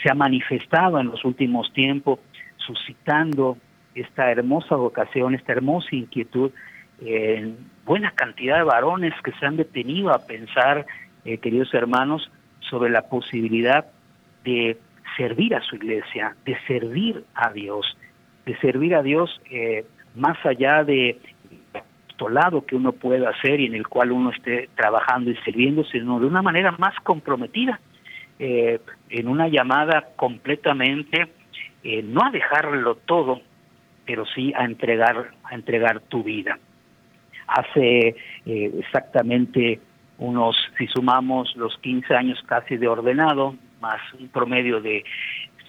[0.02, 2.20] se ha manifestado en los últimos tiempos
[2.58, 3.58] suscitando
[3.94, 6.52] esta hermosa vocación, esta hermosa inquietud
[7.02, 10.86] en buena cantidad de varones que se han detenido a pensar
[11.26, 13.86] eh, queridos hermanos, sobre la posibilidad
[14.44, 14.78] de
[15.18, 17.98] servir a su iglesia, de servir a Dios,
[18.46, 21.20] de servir a Dios eh, más allá de
[22.30, 26.20] lado que uno pueda hacer y en el cual uno esté trabajando y sirviendo, sino
[26.20, 27.80] de una manera más comprometida,
[28.40, 31.28] eh, en una llamada completamente,
[32.04, 33.42] no a dejarlo todo,
[34.06, 36.58] pero sí a entregar, a entregar tu vida.
[37.48, 39.80] Hace exactamente
[40.18, 45.04] unos, si sumamos los 15 años casi de ordenado, más un promedio de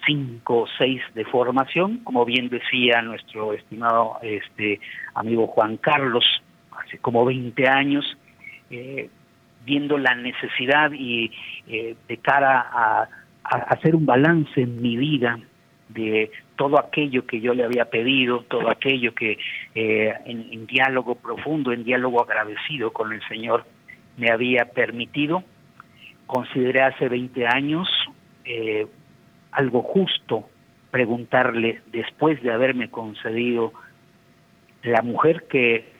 [0.07, 4.79] 5 o 6 de formación, como bien decía nuestro estimado este
[5.13, 6.25] amigo Juan Carlos,
[6.71, 8.17] hace como 20 años,
[8.71, 9.09] eh,
[9.65, 11.31] viendo la necesidad y
[11.67, 13.09] eh, de cara a,
[13.43, 15.39] hacer un balance en mi vida
[15.89, 19.37] de todo aquello que yo le había pedido, todo aquello que
[19.73, 23.63] eh, en diálogo profundo, en diálogo agradecido con el Señor,
[24.17, 25.43] me había permitido.
[26.25, 27.87] Consideré hace 20 años
[28.43, 28.87] eh,
[29.57, 30.47] algo justo
[30.91, 33.73] preguntarle, después de haberme concedido
[34.83, 35.91] la mujer que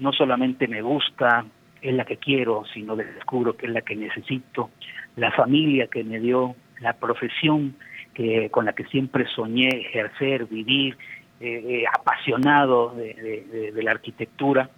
[0.00, 1.46] no solamente me gusta,
[1.80, 4.70] es la que quiero, sino descubro que es la que necesito,
[5.14, 7.76] la familia que me dio, la profesión
[8.14, 10.98] que con la que siempre soñé ejercer, vivir,
[11.40, 14.70] eh, eh, apasionado de la arquitectura,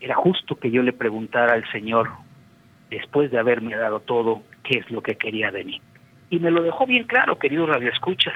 [0.00, 2.10] era justo que yo le preguntara al Señor,
[2.90, 5.80] después de haberme dado todo, qué es lo que quería de mí.
[6.30, 8.34] Y me lo dejó bien claro, querido Radio Escuchas.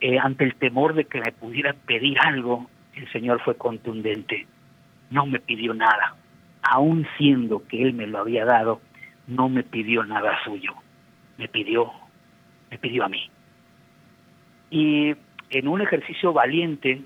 [0.00, 4.46] Eh, ante el temor de que me pudiera pedir algo, el Señor fue contundente.
[5.10, 6.16] No me pidió nada.
[6.62, 8.80] Aun siendo que Él me lo había dado,
[9.26, 10.72] no me pidió nada suyo.
[11.38, 11.90] Me pidió,
[12.70, 13.30] me pidió a mí.
[14.70, 15.14] Y
[15.50, 17.02] en un ejercicio valiente,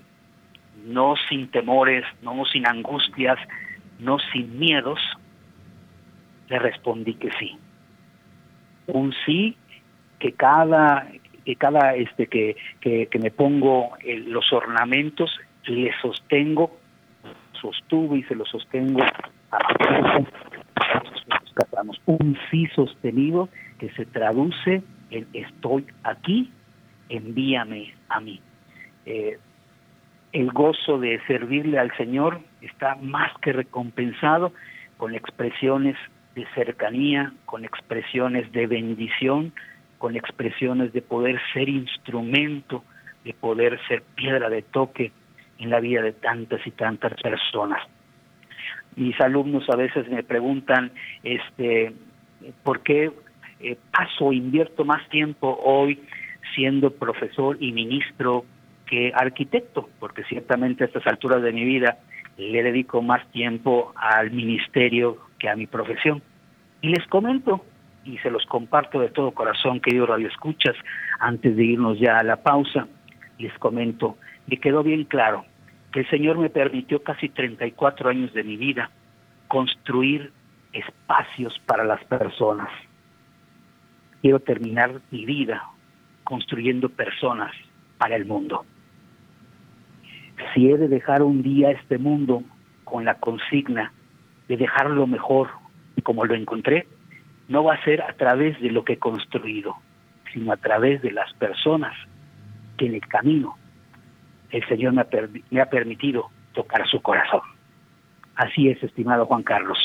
[0.85, 3.37] no sin temores, no sin angustias,
[3.99, 4.99] no sin miedos,
[6.47, 7.57] le respondí que sí.
[8.87, 9.55] Un sí
[10.19, 11.07] que cada
[11.45, 13.91] que cada este que, que, me pongo
[14.27, 16.77] los ornamentos le sostengo,
[17.59, 19.59] sostuve y se lo sostengo a
[22.05, 23.49] un sí sostenido
[23.79, 26.51] que se traduce en estoy aquí,
[27.09, 28.39] envíame a mí.
[29.05, 29.39] Eh,
[30.31, 34.53] el gozo de servirle al Señor está más que recompensado
[34.97, 35.95] con expresiones
[36.35, 39.53] de cercanía, con expresiones de bendición,
[39.99, 42.83] con expresiones de poder ser instrumento,
[43.23, 45.11] de poder ser piedra de toque
[45.59, 47.81] en la vida de tantas y tantas personas.
[48.95, 50.91] Mis alumnos a veces me preguntan,
[51.23, 51.93] este,
[52.63, 53.11] ¿por qué
[53.59, 56.01] eh, paso, invierto más tiempo hoy
[56.55, 58.45] siendo profesor y ministro
[58.85, 61.97] que arquitecto, porque ciertamente a estas alturas de mi vida
[62.37, 66.23] le dedico más tiempo al ministerio que a mi profesión.
[66.81, 67.65] Y les comento,
[68.03, 70.75] y se los comparto de todo corazón, querido Radio Escuchas,
[71.19, 72.87] antes de irnos ya a la pausa,
[73.37, 75.45] les comento, me quedó bien claro
[75.91, 78.91] que el Señor me permitió casi 34 años de mi vida
[79.47, 80.31] construir
[80.73, 82.69] espacios para las personas.
[84.21, 85.63] Quiero terminar mi vida
[86.23, 87.51] construyendo personas
[87.97, 88.65] para el mundo
[90.53, 92.43] si he de dejar un día este mundo
[92.83, 93.91] con la consigna
[94.47, 95.49] de dejarlo mejor
[96.03, 96.87] como lo encontré,
[97.49, 99.75] no va a ser a través de lo que he construido,
[100.33, 101.93] sino a través de las personas
[102.77, 103.57] que en el camino
[104.51, 105.07] el Señor me ha,
[105.51, 107.41] me ha permitido tocar su corazón.
[108.35, 109.77] Así es, estimado Juan Carlos.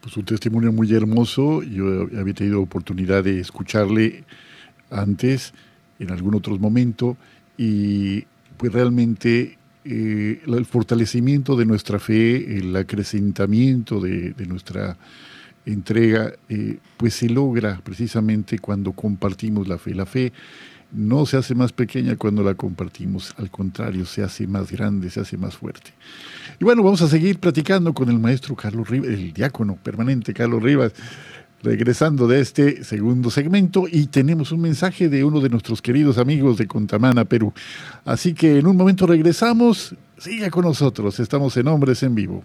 [0.00, 1.62] Pues un testimonio muy hermoso.
[1.62, 4.24] Yo había tenido oportunidad de escucharle
[4.90, 5.52] antes,
[5.98, 7.16] en algún otro momento,
[7.58, 8.24] y
[8.56, 14.96] pues realmente eh, el fortalecimiento de nuestra fe, el acrecentamiento de, nuestra
[15.66, 19.94] entrega, eh, pues se logra precisamente cuando compartimos la fe.
[19.94, 20.32] La fe
[20.92, 25.20] no se hace más pequeña cuando la compartimos, al contrario, se hace más grande, se
[25.20, 25.92] hace más fuerte.
[26.60, 30.62] Y bueno, vamos a seguir platicando con el maestro Carlos Rivas, el diácono permanente Carlos
[30.62, 30.92] Rivas.
[31.62, 36.58] regresando de este segundo segmento y tenemos un mensaje de uno de nuestros queridos amigos
[36.58, 37.52] de Contamana, Perú.
[38.04, 42.44] Así que en un momento regresamos, siga con nosotros, estamos en Hombres en Vivo.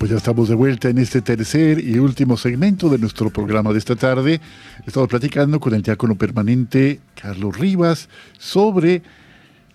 [0.00, 3.78] Pues ya estamos de vuelta en este tercer y último segmento de nuestro programa de
[3.78, 4.40] esta tarde.
[4.86, 9.02] Estamos platicando con el diácono permanente Carlos Rivas sobre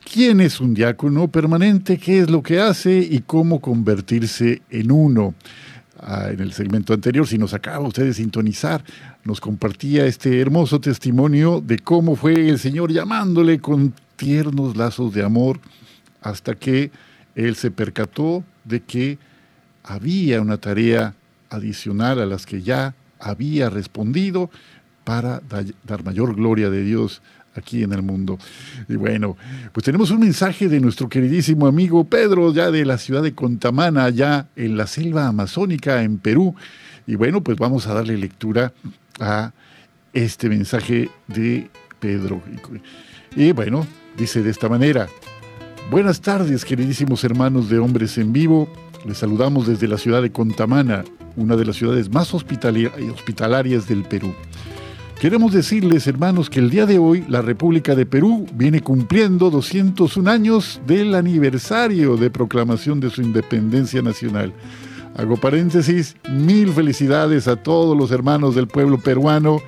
[0.04, 5.36] quién es un diácono permanente, qué es lo que hace y cómo convertirse en uno.
[6.00, 8.84] Ah, en el segmento anterior, si nos acaba usted de sintonizar,
[9.26, 15.24] nos compartía este hermoso testimonio de cómo fue el Señor llamándole con tiernos lazos de
[15.24, 15.60] amor
[16.20, 16.90] hasta que
[17.36, 19.20] él se percató de que
[19.86, 21.14] había una tarea
[21.50, 24.50] adicional a las que ya había respondido
[25.04, 25.42] para
[25.84, 27.22] dar mayor gloria de Dios
[27.56, 28.38] aquí en el mundo.
[28.90, 29.38] Y bueno,
[29.72, 34.06] pues tenemos un mensaje de nuestro queridísimo amigo Pedro, ya de la ciudad de Contamana,
[34.06, 36.56] allá en la selva amazónica, en Perú.
[37.08, 38.74] Y bueno, pues vamos a darle lectura
[39.20, 39.54] a
[40.12, 41.70] este mensaje de
[42.00, 42.42] Pedro.
[43.36, 43.86] Y bueno,
[44.18, 45.08] dice de esta manera,
[45.92, 48.85] buenas tardes queridísimos hermanos de Hombres en Vivo.
[49.06, 51.04] Les saludamos desde la ciudad de Contamana,
[51.36, 54.34] una de las ciudades más hospitalarias del Perú.
[55.20, 60.30] Queremos decirles, hermanos, que el día de hoy la República de Perú viene cumpliendo 201
[60.30, 64.54] años del aniversario de proclamación de su independencia nacional.
[65.16, 69.62] Hago paréntesis, mil felicidades a todos los hermanos del pueblo peruano.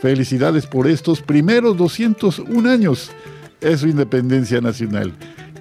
[0.00, 3.10] Felicidades por estos primeros 201 años
[3.60, 5.12] de su independencia nacional.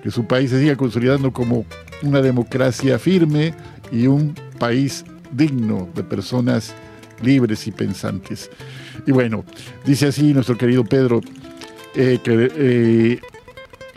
[0.06, 1.66] Que su país se siga consolidando como
[2.03, 3.56] una democracia firme
[3.91, 6.76] y un país digno de personas
[7.24, 8.51] libres y pensantes.
[9.08, 9.43] Y bueno,
[9.84, 11.22] dice así nuestro querido Pedro,
[11.95, 13.20] eh, que eh,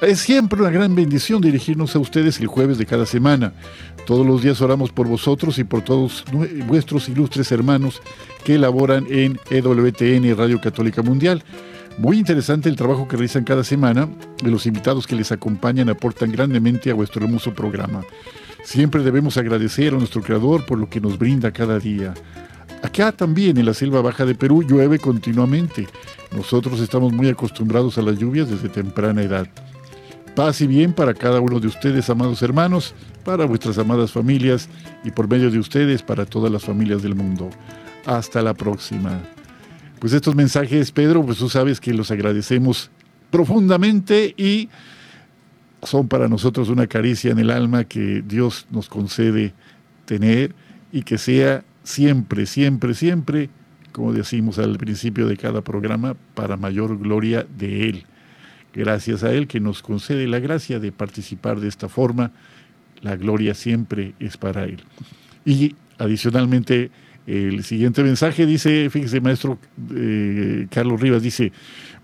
[0.00, 3.52] es siempre una gran bendición dirigirnos a ustedes el jueves de cada semana.
[4.06, 6.24] Todos los días oramos por vosotros y por todos
[6.66, 8.00] vuestros ilustres hermanos
[8.44, 11.44] que elaboran en EWTN Radio Católica Mundial.
[11.98, 14.08] Muy interesante el trabajo que realizan cada semana
[14.40, 18.04] y los invitados que les acompañan aportan grandemente a vuestro hermoso programa.
[18.62, 22.14] Siempre debemos agradecer a nuestro Creador por lo que nos brinda cada día.
[22.84, 25.88] Acá también en la selva baja de Perú llueve continuamente.
[26.30, 29.48] Nosotros estamos muy acostumbrados a las lluvias desde temprana edad.
[30.36, 32.94] Paz y bien para cada uno de ustedes, amados hermanos,
[33.24, 34.68] para vuestras amadas familias
[35.02, 37.50] y por medio de ustedes para todas las familias del mundo.
[38.06, 39.20] Hasta la próxima.
[39.98, 42.90] Pues estos mensajes, Pedro, pues tú sabes que los agradecemos
[43.30, 44.68] profundamente y
[45.82, 49.54] son para nosotros una caricia en el alma que Dios nos concede
[50.04, 50.54] tener
[50.92, 53.50] y que sea siempre, siempre, siempre,
[53.90, 58.06] como decimos al principio de cada programa, para mayor gloria de Él.
[58.72, 62.30] Gracias a Él que nos concede la gracia de participar de esta forma,
[63.00, 64.82] la gloria siempre es para Él.
[65.44, 66.90] Y adicionalmente,
[67.28, 69.58] el siguiente mensaje dice, fíjese maestro
[69.94, 71.52] eh, Carlos Rivas, dice,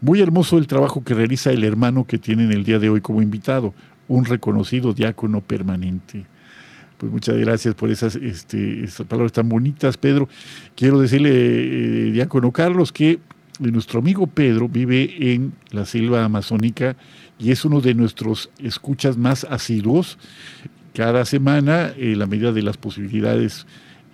[0.02, 3.22] muy hermoso el trabajo que realiza el hermano que tienen el día de hoy como
[3.22, 3.72] invitado,
[4.06, 6.26] un reconocido diácono permanente.
[6.98, 10.28] Pues muchas gracias por esas, este, palabras tan bonitas, Pedro.
[10.76, 13.18] Quiero decirle, eh, diácono Carlos, que
[13.60, 16.96] nuestro amigo Pedro vive en la selva amazónica
[17.38, 20.18] y es uno de nuestros escuchas más asiduos.
[20.92, 23.66] Cada semana, en la medida de las posibilidades,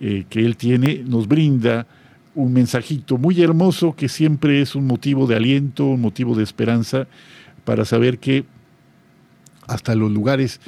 [0.03, 1.85] eh, que él tiene, nos brinda
[2.33, 7.05] un mensajito muy hermoso que siempre es un motivo de aliento, un motivo de esperanza
[7.65, 8.43] para saber que
[9.67, 10.59] hasta los lugares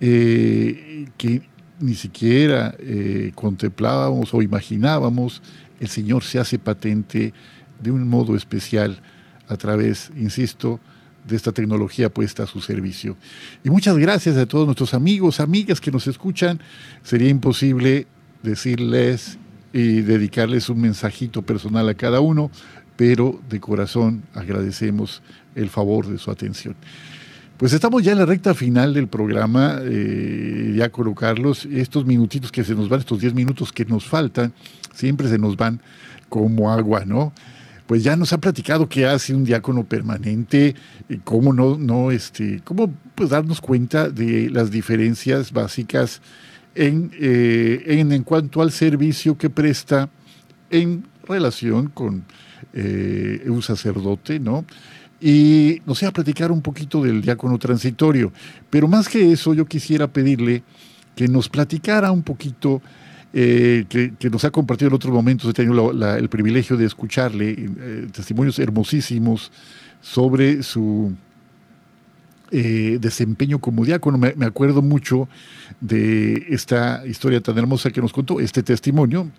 [0.00, 1.42] eh, que
[1.80, 5.42] ni siquiera eh, contemplábamos o imaginábamos,
[5.80, 7.34] el Señor se hace patente
[7.82, 9.00] de un modo especial
[9.48, 10.78] a través, insisto,
[11.26, 13.16] de esta tecnología puesta a su servicio.
[13.64, 16.60] Y muchas gracias a todos nuestros amigos, amigas que nos escuchan.
[17.02, 18.06] Sería imposible
[18.46, 19.38] decirles
[19.72, 22.50] y dedicarles un mensajito personal a cada uno,
[22.96, 25.22] pero de corazón agradecemos
[25.54, 26.74] el favor de su atención.
[27.58, 32.64] Pues estamos ya en la recta final del programa, eh, ya Carlos, estos minutitos que
[32.64, 34.52] se nos van, estos 10 minutos que nos faltan,
[34.94, 35.80] siempre se nos van
[36.28, 37.32] como agua, ¿no?
[37.86, 40.74] Pues ya nos ha platicado qué hace un diácono permanente,
[41.08, 46.20] y cómo no, no, este, cómo pues darnos cuenta de las diferencias básicas
[46.76, 50.08] en, eh, en, en cuanto al servicio que presta
[50.70, 52.24] en relación con
[52.72, 54.64] eh, un sacerdote, ¿no?
[55.20, 58.32] Y nos sé, a platicar un poquito del diácono transitorio.
[58.68, 60.62] Pero más que eso, yo quisiera pedirle
[61.14, 62.82] que nos platicara un poquito,
[63.32, 67.54] eh, que, nos ha compartido en otros momentos, he tenido el privilegio de escucharle
[68.12, 69.50] testimonios hermosísimos
[70.02, 71.14] sobre su
[72.52, 74.18] eh, desempeño como diácono.
[74.18, 75.28] Me, acuerdo mucho
[75.80, 79.30] de esta historia tan hermosa que nos contó, este testimonio,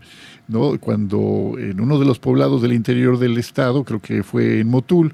[0.47, 0.77] ¿no?
[0.79, 5.13] cuando en uno de los poblados del interior del estado, creo que fue en Motul,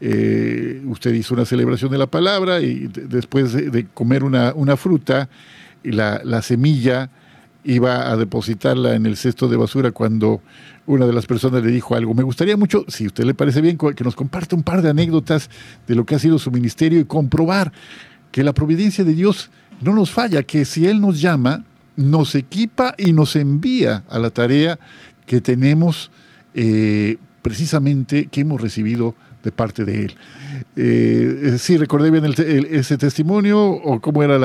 [0.00, 5.28] eh, usted hizo una celebración de la palabra y después de, comer una, una fruta,
[5.82, 7.10] la, la semilla
[7.64, 10.40] iba a depositarla en el cesto de basura cuando
[10.90, 12.14] una de las personas le dijo algo.
[12.14, 15.48] Me gustaría mucho, si usted le parece bien, que nos comparte un par de anécdotas
[15.86, 17.72] de lo que ha sido su ministerio y comprobar
[18.32, 21.64] que la providencia de Dios no nos falla, que si Él nos llama,
[21.96, 24.78] nos equipa y nos envía a la tarea
[25.26, 26.10] que tenemos
[26.54, 30.14] eh, precisamente, que hemos recibido de parte de él.
[30.76, 34.36] Eh, ¿Sí recordé bien ese testimonio o cómo era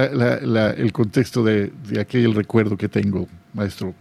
[0.71, 3.93] el contexto de, aquel recuerdo que tengo, maestro?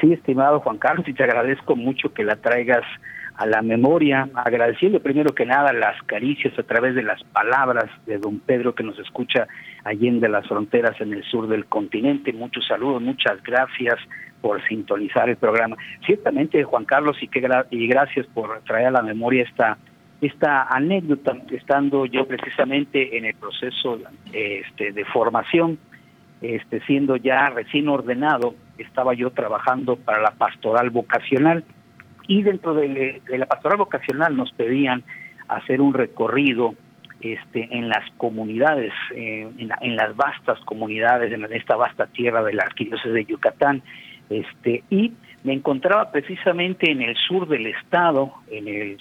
[0.00, 2.84] Sí, estimado Juan Carlos, y te agradezco mucho que la traigas
[3.36, 8.18] a la memoria, agradeciendo primero que nada las caricias a través de las palabras de
[8.18, 9.46] don Pedro que nos escucha
[9.84, 12.32] allí en de las fronteras en el sur del continente.
[12.32, 13.96] Muchos saludos, muchas gracias
[14.40, 15.76] por sintonizar el programa.
[16.04, 19.78] Ciertamente, Juan Carlos, y, que y gracias por traer a la memoria esta
[20.20, 23.98] esta anécdota, estando yo precisamente en el proceso
[24.32, 25.78] este, de formación,
[26.42, 31.64] este, siendo ya recién ordenado, estaba yo trabajando para la pastoral vocacional.
[32.26, 35.02] Y dentro de, la pastoral vocacional nos pedían
[35.48, 36.74] hacer un recorrido
[37.20, 42.62] este, en las comunidades, eh, en, las vastas comunidades, en esta vasta tierra de la
[42.62, 43.82] arquidiócesis de Yucatán,
[44.30, 45.12] este, y
[45.42, 48.98] me encontraba precisamente en el sur del estado, en el,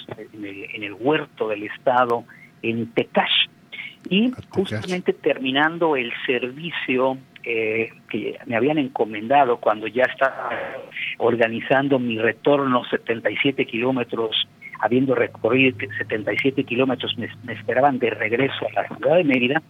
[0.73, 2.23] en el, huerto del estado,
[2.61, 3.47] en Tecash,
[4.09, 7.17] y justamente terminando el servicio
[7.51, 10.51] eh, que me habían encomendado cuando ya estaba
[11.17, 14.47] organizando mi retorno 77 kilómetros,
[14.79, 19.63] habiendo recorrido 77 kilómetros, me, esperaban de regreso a la ciudad de Mérida,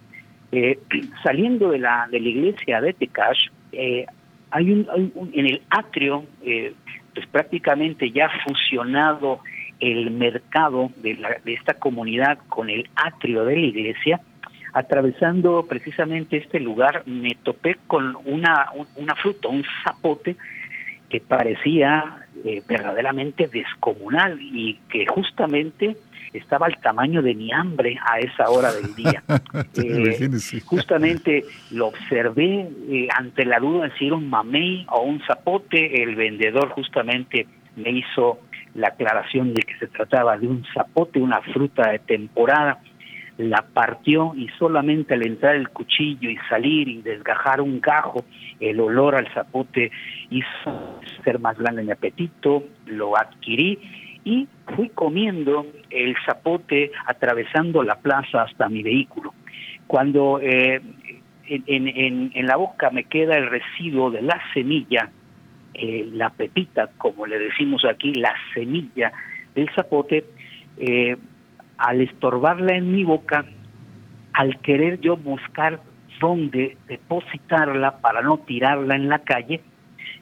[0.51, 0.77] eh,
[1.23, 4.05] saliendo de la, de la iglesia de Tecash, eh,
[4.51, 6.73] hay un, en el atrio, eh,
[7.13, 9.39] pues prácticamente ya fusionado
[9.80, 14.19] el mercado de, la, de esta comunidad con el atrio de la iglesia,
[14.74, 20.36] atravesando precisamente este lugar, me topé con una, una fruta, un zapote,
[21.09, 25.97] que parecía eh, verdaderamente descomunal y que justamente
[26.34, 29.24] estaba al tamaño de mi hambre a esa hora del día.
[29.76, 30.30] Eh,
[30.65, 36.03] justamente lo observé eh, ante la duda de si era un mamey o un zapote.
[36.03, 38.39] El vendedor justamente me hizo
[38.76, 42.80] la aclaración de que se trataba de un zapote, una fruta de temporada.
[43.39, 48.25] La partió y solamente al entrar el cuchillo y salir y desgajar un gajo,
[48.59, 49.91] el olor al zapote
[50.29, 53.79] hizo ser más grande mi apetito, lo adquirí
[54.25, 59.33] y fui comiendo el zapote atravesando la plaza hasta mi vehículo.
[59.87, 60.81] Cuando eh,
[61.47, 65.09] en, la boca me queda el residuo de la semilla,
[65.73, 69.13] eh, la pepita, como le decimos aquí, la semilla
[69.55, 70.25] del zapote,
[70.77, 71.15] eh,
[71.80, 73.45] al estorbarla en mi boca,
[74.34, 75.80] al querer yo buscar
[76.19, 79.61] dónde depositarla para no tirarla en la calle,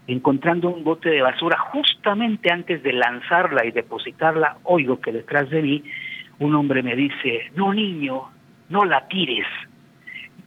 [0.05, 5.61] encontrando un bote de basura justamente antes de lanzarla y depositarla, oigo que detrás de
[5.61, 5.83] mí
[6.39, 8.29] un hombre me dice, no niño,
[8.69, 9.47] no la tires.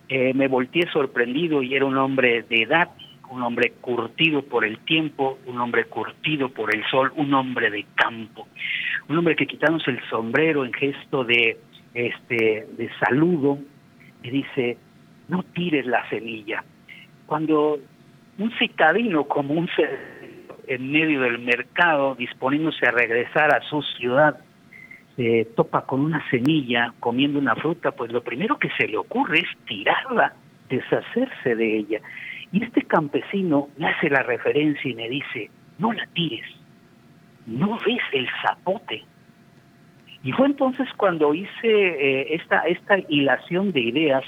[0.08, 2.88] Eh, me volteé sorprendido y era un hombre de edad,
[3.30, 7.86] un hombre curtido por el tiempo, un hombre curtido por el sol, un hombre de
[7.94, 8.48] campo,
[9.08, 11.58] un hombre que quitándose el sombrero en gesto de,
[11.94, 13.58] este, de saludo,
[14.22, 14.76] me dice,
[15.28, 16.64] no tires la semilla.
[17.26, 17.78] Cuando
[18.38, 19.68] un citadino como un
[20.66, 24.38] en medio del mercado, disponiéndose a regresar a su ciudad,
[25.16, 29.40] se topa con una semilla comiendo una fruta, pues lo primero que se le ocurre
[29.40, 30.32] es tirarla,
[30.68, 32.00] deshacerse de ella.
[32.52, 36.46] Y este campesino me hace la referencia y me dice, no la tires,
[37.46, 39.04] no ves el zapote.
[40.22, 44.24] Y fue entonces cuando hice eh, esta, esta hilación de ideas,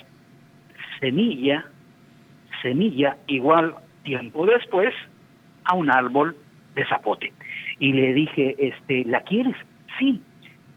[1.00, 1.66] semilla,
[2.62, 4.94] semilla, igual tiempo después
[5.64, 6.36] a un árbol
[6.74, 7.32] de zapote.
[7.78, 9.56] Y le dije, este, ¿la quieres?
[9.98, 10.22] Sí.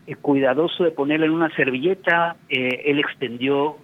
[0.07, 3.77] Eh, cuidadoso de ponerla en una servilleta, eh, él extendió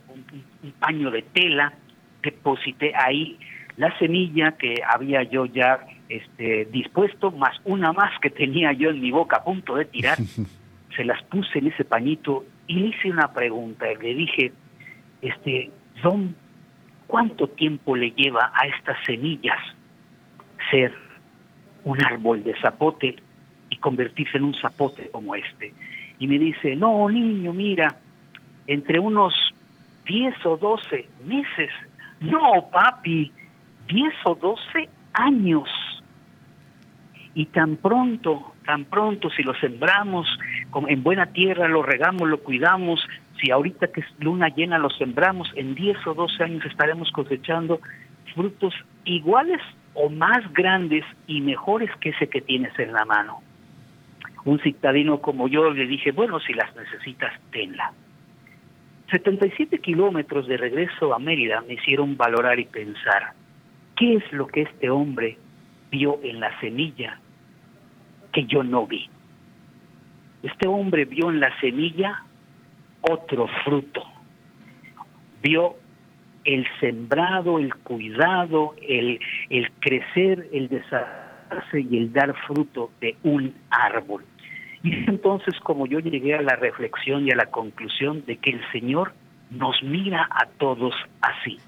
[0.64, 1.74] un, paño de tela,
[2.22, 3.38] deposité ahí
[3.82, 9.02] la semilla que había yo ya este, dispuesto, más una más que tenía yo en
[9.02, 10.20] mi boca a punto de tirar,
[10.96, 13.88] se las puse en ese pañito y le hice una pregunta.
[14.00, 14.54] Le dije,
[15.24, 15.72] este,
[16.04, 16.36] Don,
[17.08, 19.58] ¿cuánto tiempo le lleva a estas semillas
[20.70, 20.94] ser
[21.84, 23.16] un árbol de zapote
[23.72, 25.74] y convertirse en un zapote como este?
[26.20, 27.96] Y me dice, no, niño, mira,
[28.68, 29.34] entre unos
[30.06, 31.72] 10 o 12 meses.
[32.20, 33.32] No, papi,
[33.92, 35.70] 10 o 12 años.
[37.34, 40.28] Y tan pronto, tan pronto, si lo sembramos
[40.88, 43.00] en buena tierra, lo regamos, lo cuidamos,
[43.40, 47.80] si ahorita que es luna llena lo sembramos, en 10 o 12 años estaremos cosechando
[48.34, 48.74] frutos
[49.06, 49.62] iguales
[49.94, 53.42] o más grandes y mejores que ese que tienes en la mano
[54.46, 57.94] un citadino como yo le dije, bueno, si las necesitas, tenla.
[59.12, 63.34] 77 kilómetros de regreso a Mérida me hicieron valorar y pensar,
[63.96, 65.38] ¿qué es lo que este hombre
[65.92, 67.20] vio en la semilla
[68.32, 69.10] que yo no vi?
[70.44, 72.24] Este hombre vio en la semilla
[73.02, 74.04] otro fruto,
[75.42, 75.76] vio
[76.44, 79.20] el sembrado, el cuidado, el,
[79.50, 84.24] el crecer, el desarrollarse y el dar fruto de un árbol.
[84.84, 88.52] Y es entonces como yo llegué a la reflexión y a la conclusión de que
[88.52, 89.14] el Señor
[89.52, 91.60] nos mira a todos así.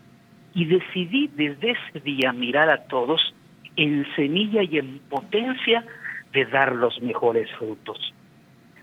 [0.54, 3.34] Y decidí desde ese día mirar a todos
[3.76, 5.86] en semilla y en potencia
[6.32, 8.14] de dar los mejores frutos.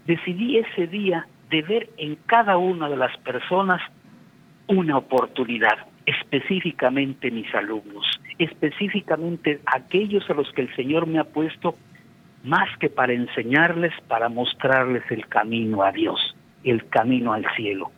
[0.07, 3.81] Decidí ese día de ver en cada una de las personas
[4.66, 8.07] una oportunidad, específicamente mis alumnos,
[8.39, 11.77] específicamente aquellos a los que el Señor me ha puesto
[12.45, 17.91] más que para enseñarles, para mostrarles el camino a Dios, el camino al cielo.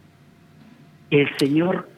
[1.11, 1.89] El Señor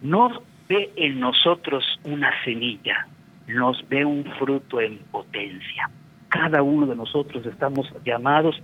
[0.00, 3.06] no ve en nosotros una semilla,
[3.46, 5.90] nos ve un fruto en potencia.
[6.28, 8.60] Cada uno de nosotros estamos llamados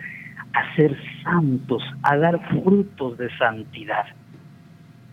[0.52, 4.06] a ser santos, a dar frutos de santidad.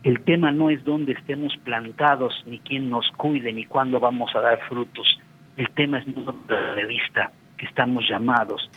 [0.03, 4.41] El tema no es dónde estemos plantados, ni quién nos cuide, ni cuándo vamos a
[4.41, 5.19] dar frutos.
[5.57, 8.69] El tema es nuestro de vista que estamos llamados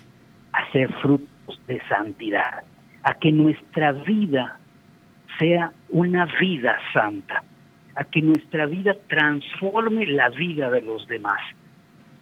[0.52, 2.64] a ser frutos de santidad,
[3.04, 4.58] a que nuestra vida
[5.38, 7.42] sea una vida santa,
[8.00, 11.40] a que nuestra vida transforme la vida de los demás.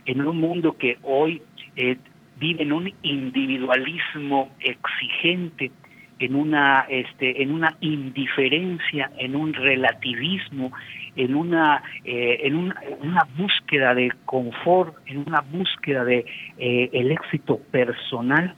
[0.07, 1.41] En un mundo que hoy
[1.77, 1.97] eh,
[2.41, 5.71] vive en un individualismo exigente,
[6.19, 10.73] en una este en una indiferencia en un relativismo
[11.15, 16.25] en una eh, en una, búsqueda de confort en una búsqueda de
[16.59, 18.57] eh, el éxito personal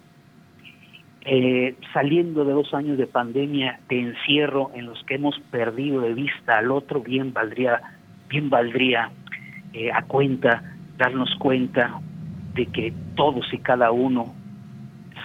[1.22, 6.14] eh, saliendo de dos años de pandemia de encierro en los que hemos perdido de
[6.14, 7.80] vista al otro bien valdría
[8.28, 9.10] bien valdría
[9.92, 10.62] a cuenta
[10.96, 12.00] darnos cuenta
[12.54, 14.34] de que todos y cada uno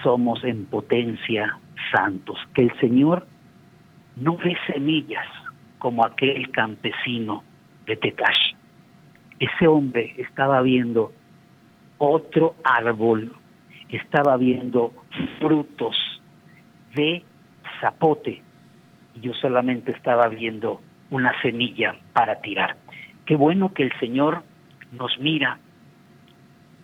[0.02, 1.58] somos en potencia
[1.92, 3.26] santos, que el Señor
[4.16, 5.26] no ve semillas
[5.78, 7.44] como aquel campesino
[7.86, 8.54] de Tekash.
[9.38, 11.12] Ese hombre estaba viendo
[11.98, 13.32] otro árbol,
[13.88, 14.92] estaba viendo
[15.40, 15.96] frutos
[16.94, 17.22] de
[17.80, 18.42] zapote.
[19.14, 20.80] Y yo solamente estaba viendo
[21.10, 22.76] una semilla para tirar.
[23.24, 24.42] Qué bueno que el Señor
[24.92, 25.58] nos mira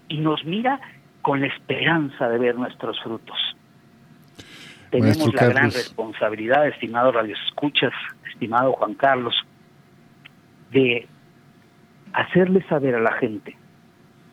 [0.09, 0.81] y nos mira
[1.23, 3.39] con la esperanza de ver nuestros frutos.
[4.91, 7.93] Tenemos la gran responsabilidad, estimado Radio Escuchas,
[8.31, 9.35] estimado Juan Carlos,
[10.71, 11.09] de
[12.13, 13.57] hacerle saber a la gente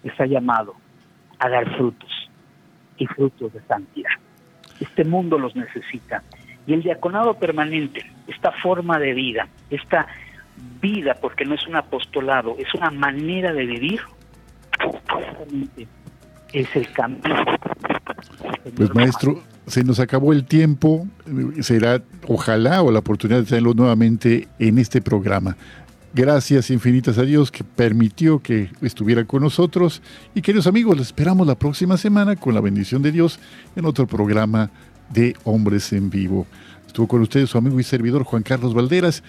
[0.01, 0.75] que está llamado
[1.39, 2.28] a dar frutos
[2.99, 4.11] y frutos de santidad.
[4.79, 6.23] Este mundo los necesita.
[6.67, 10.07] Y el diaconado permanente, esta forma de vida, esta
[10.81, 14.01] vida, porque no es un apostolado, es una manera de vivir,
[16.53, 17.45] es el camino.
[18.75, 21.07] Pues maestro, se nos acabó el tiempo,
[21.61, 25.55] será ojalá o la oportunidad de tenerlo nuevamente en este programa.
[26.13, 30.01] Gracias infinitas a Dios que permitió que estuviera con nosotros
[30.33, 33.39] y queridos amigos, les esperamos la próxima semana con la bendición de Dios
[33.75, 34.71] en otro programa
[35.09, 36.47] de Hombres en Vivo.
[36.87, 39.21] Estuvo con ustedes su amigo y servidor Juan Carlos Valderas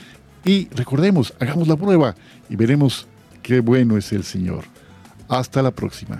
[0.42, 2.14] y recordemos, hagamos la prueba
[2.48, 3.06] y veremos
[3.42, 4.64] qué bueno es el Señor.
[5.28, 6.18] Hasta la próxima.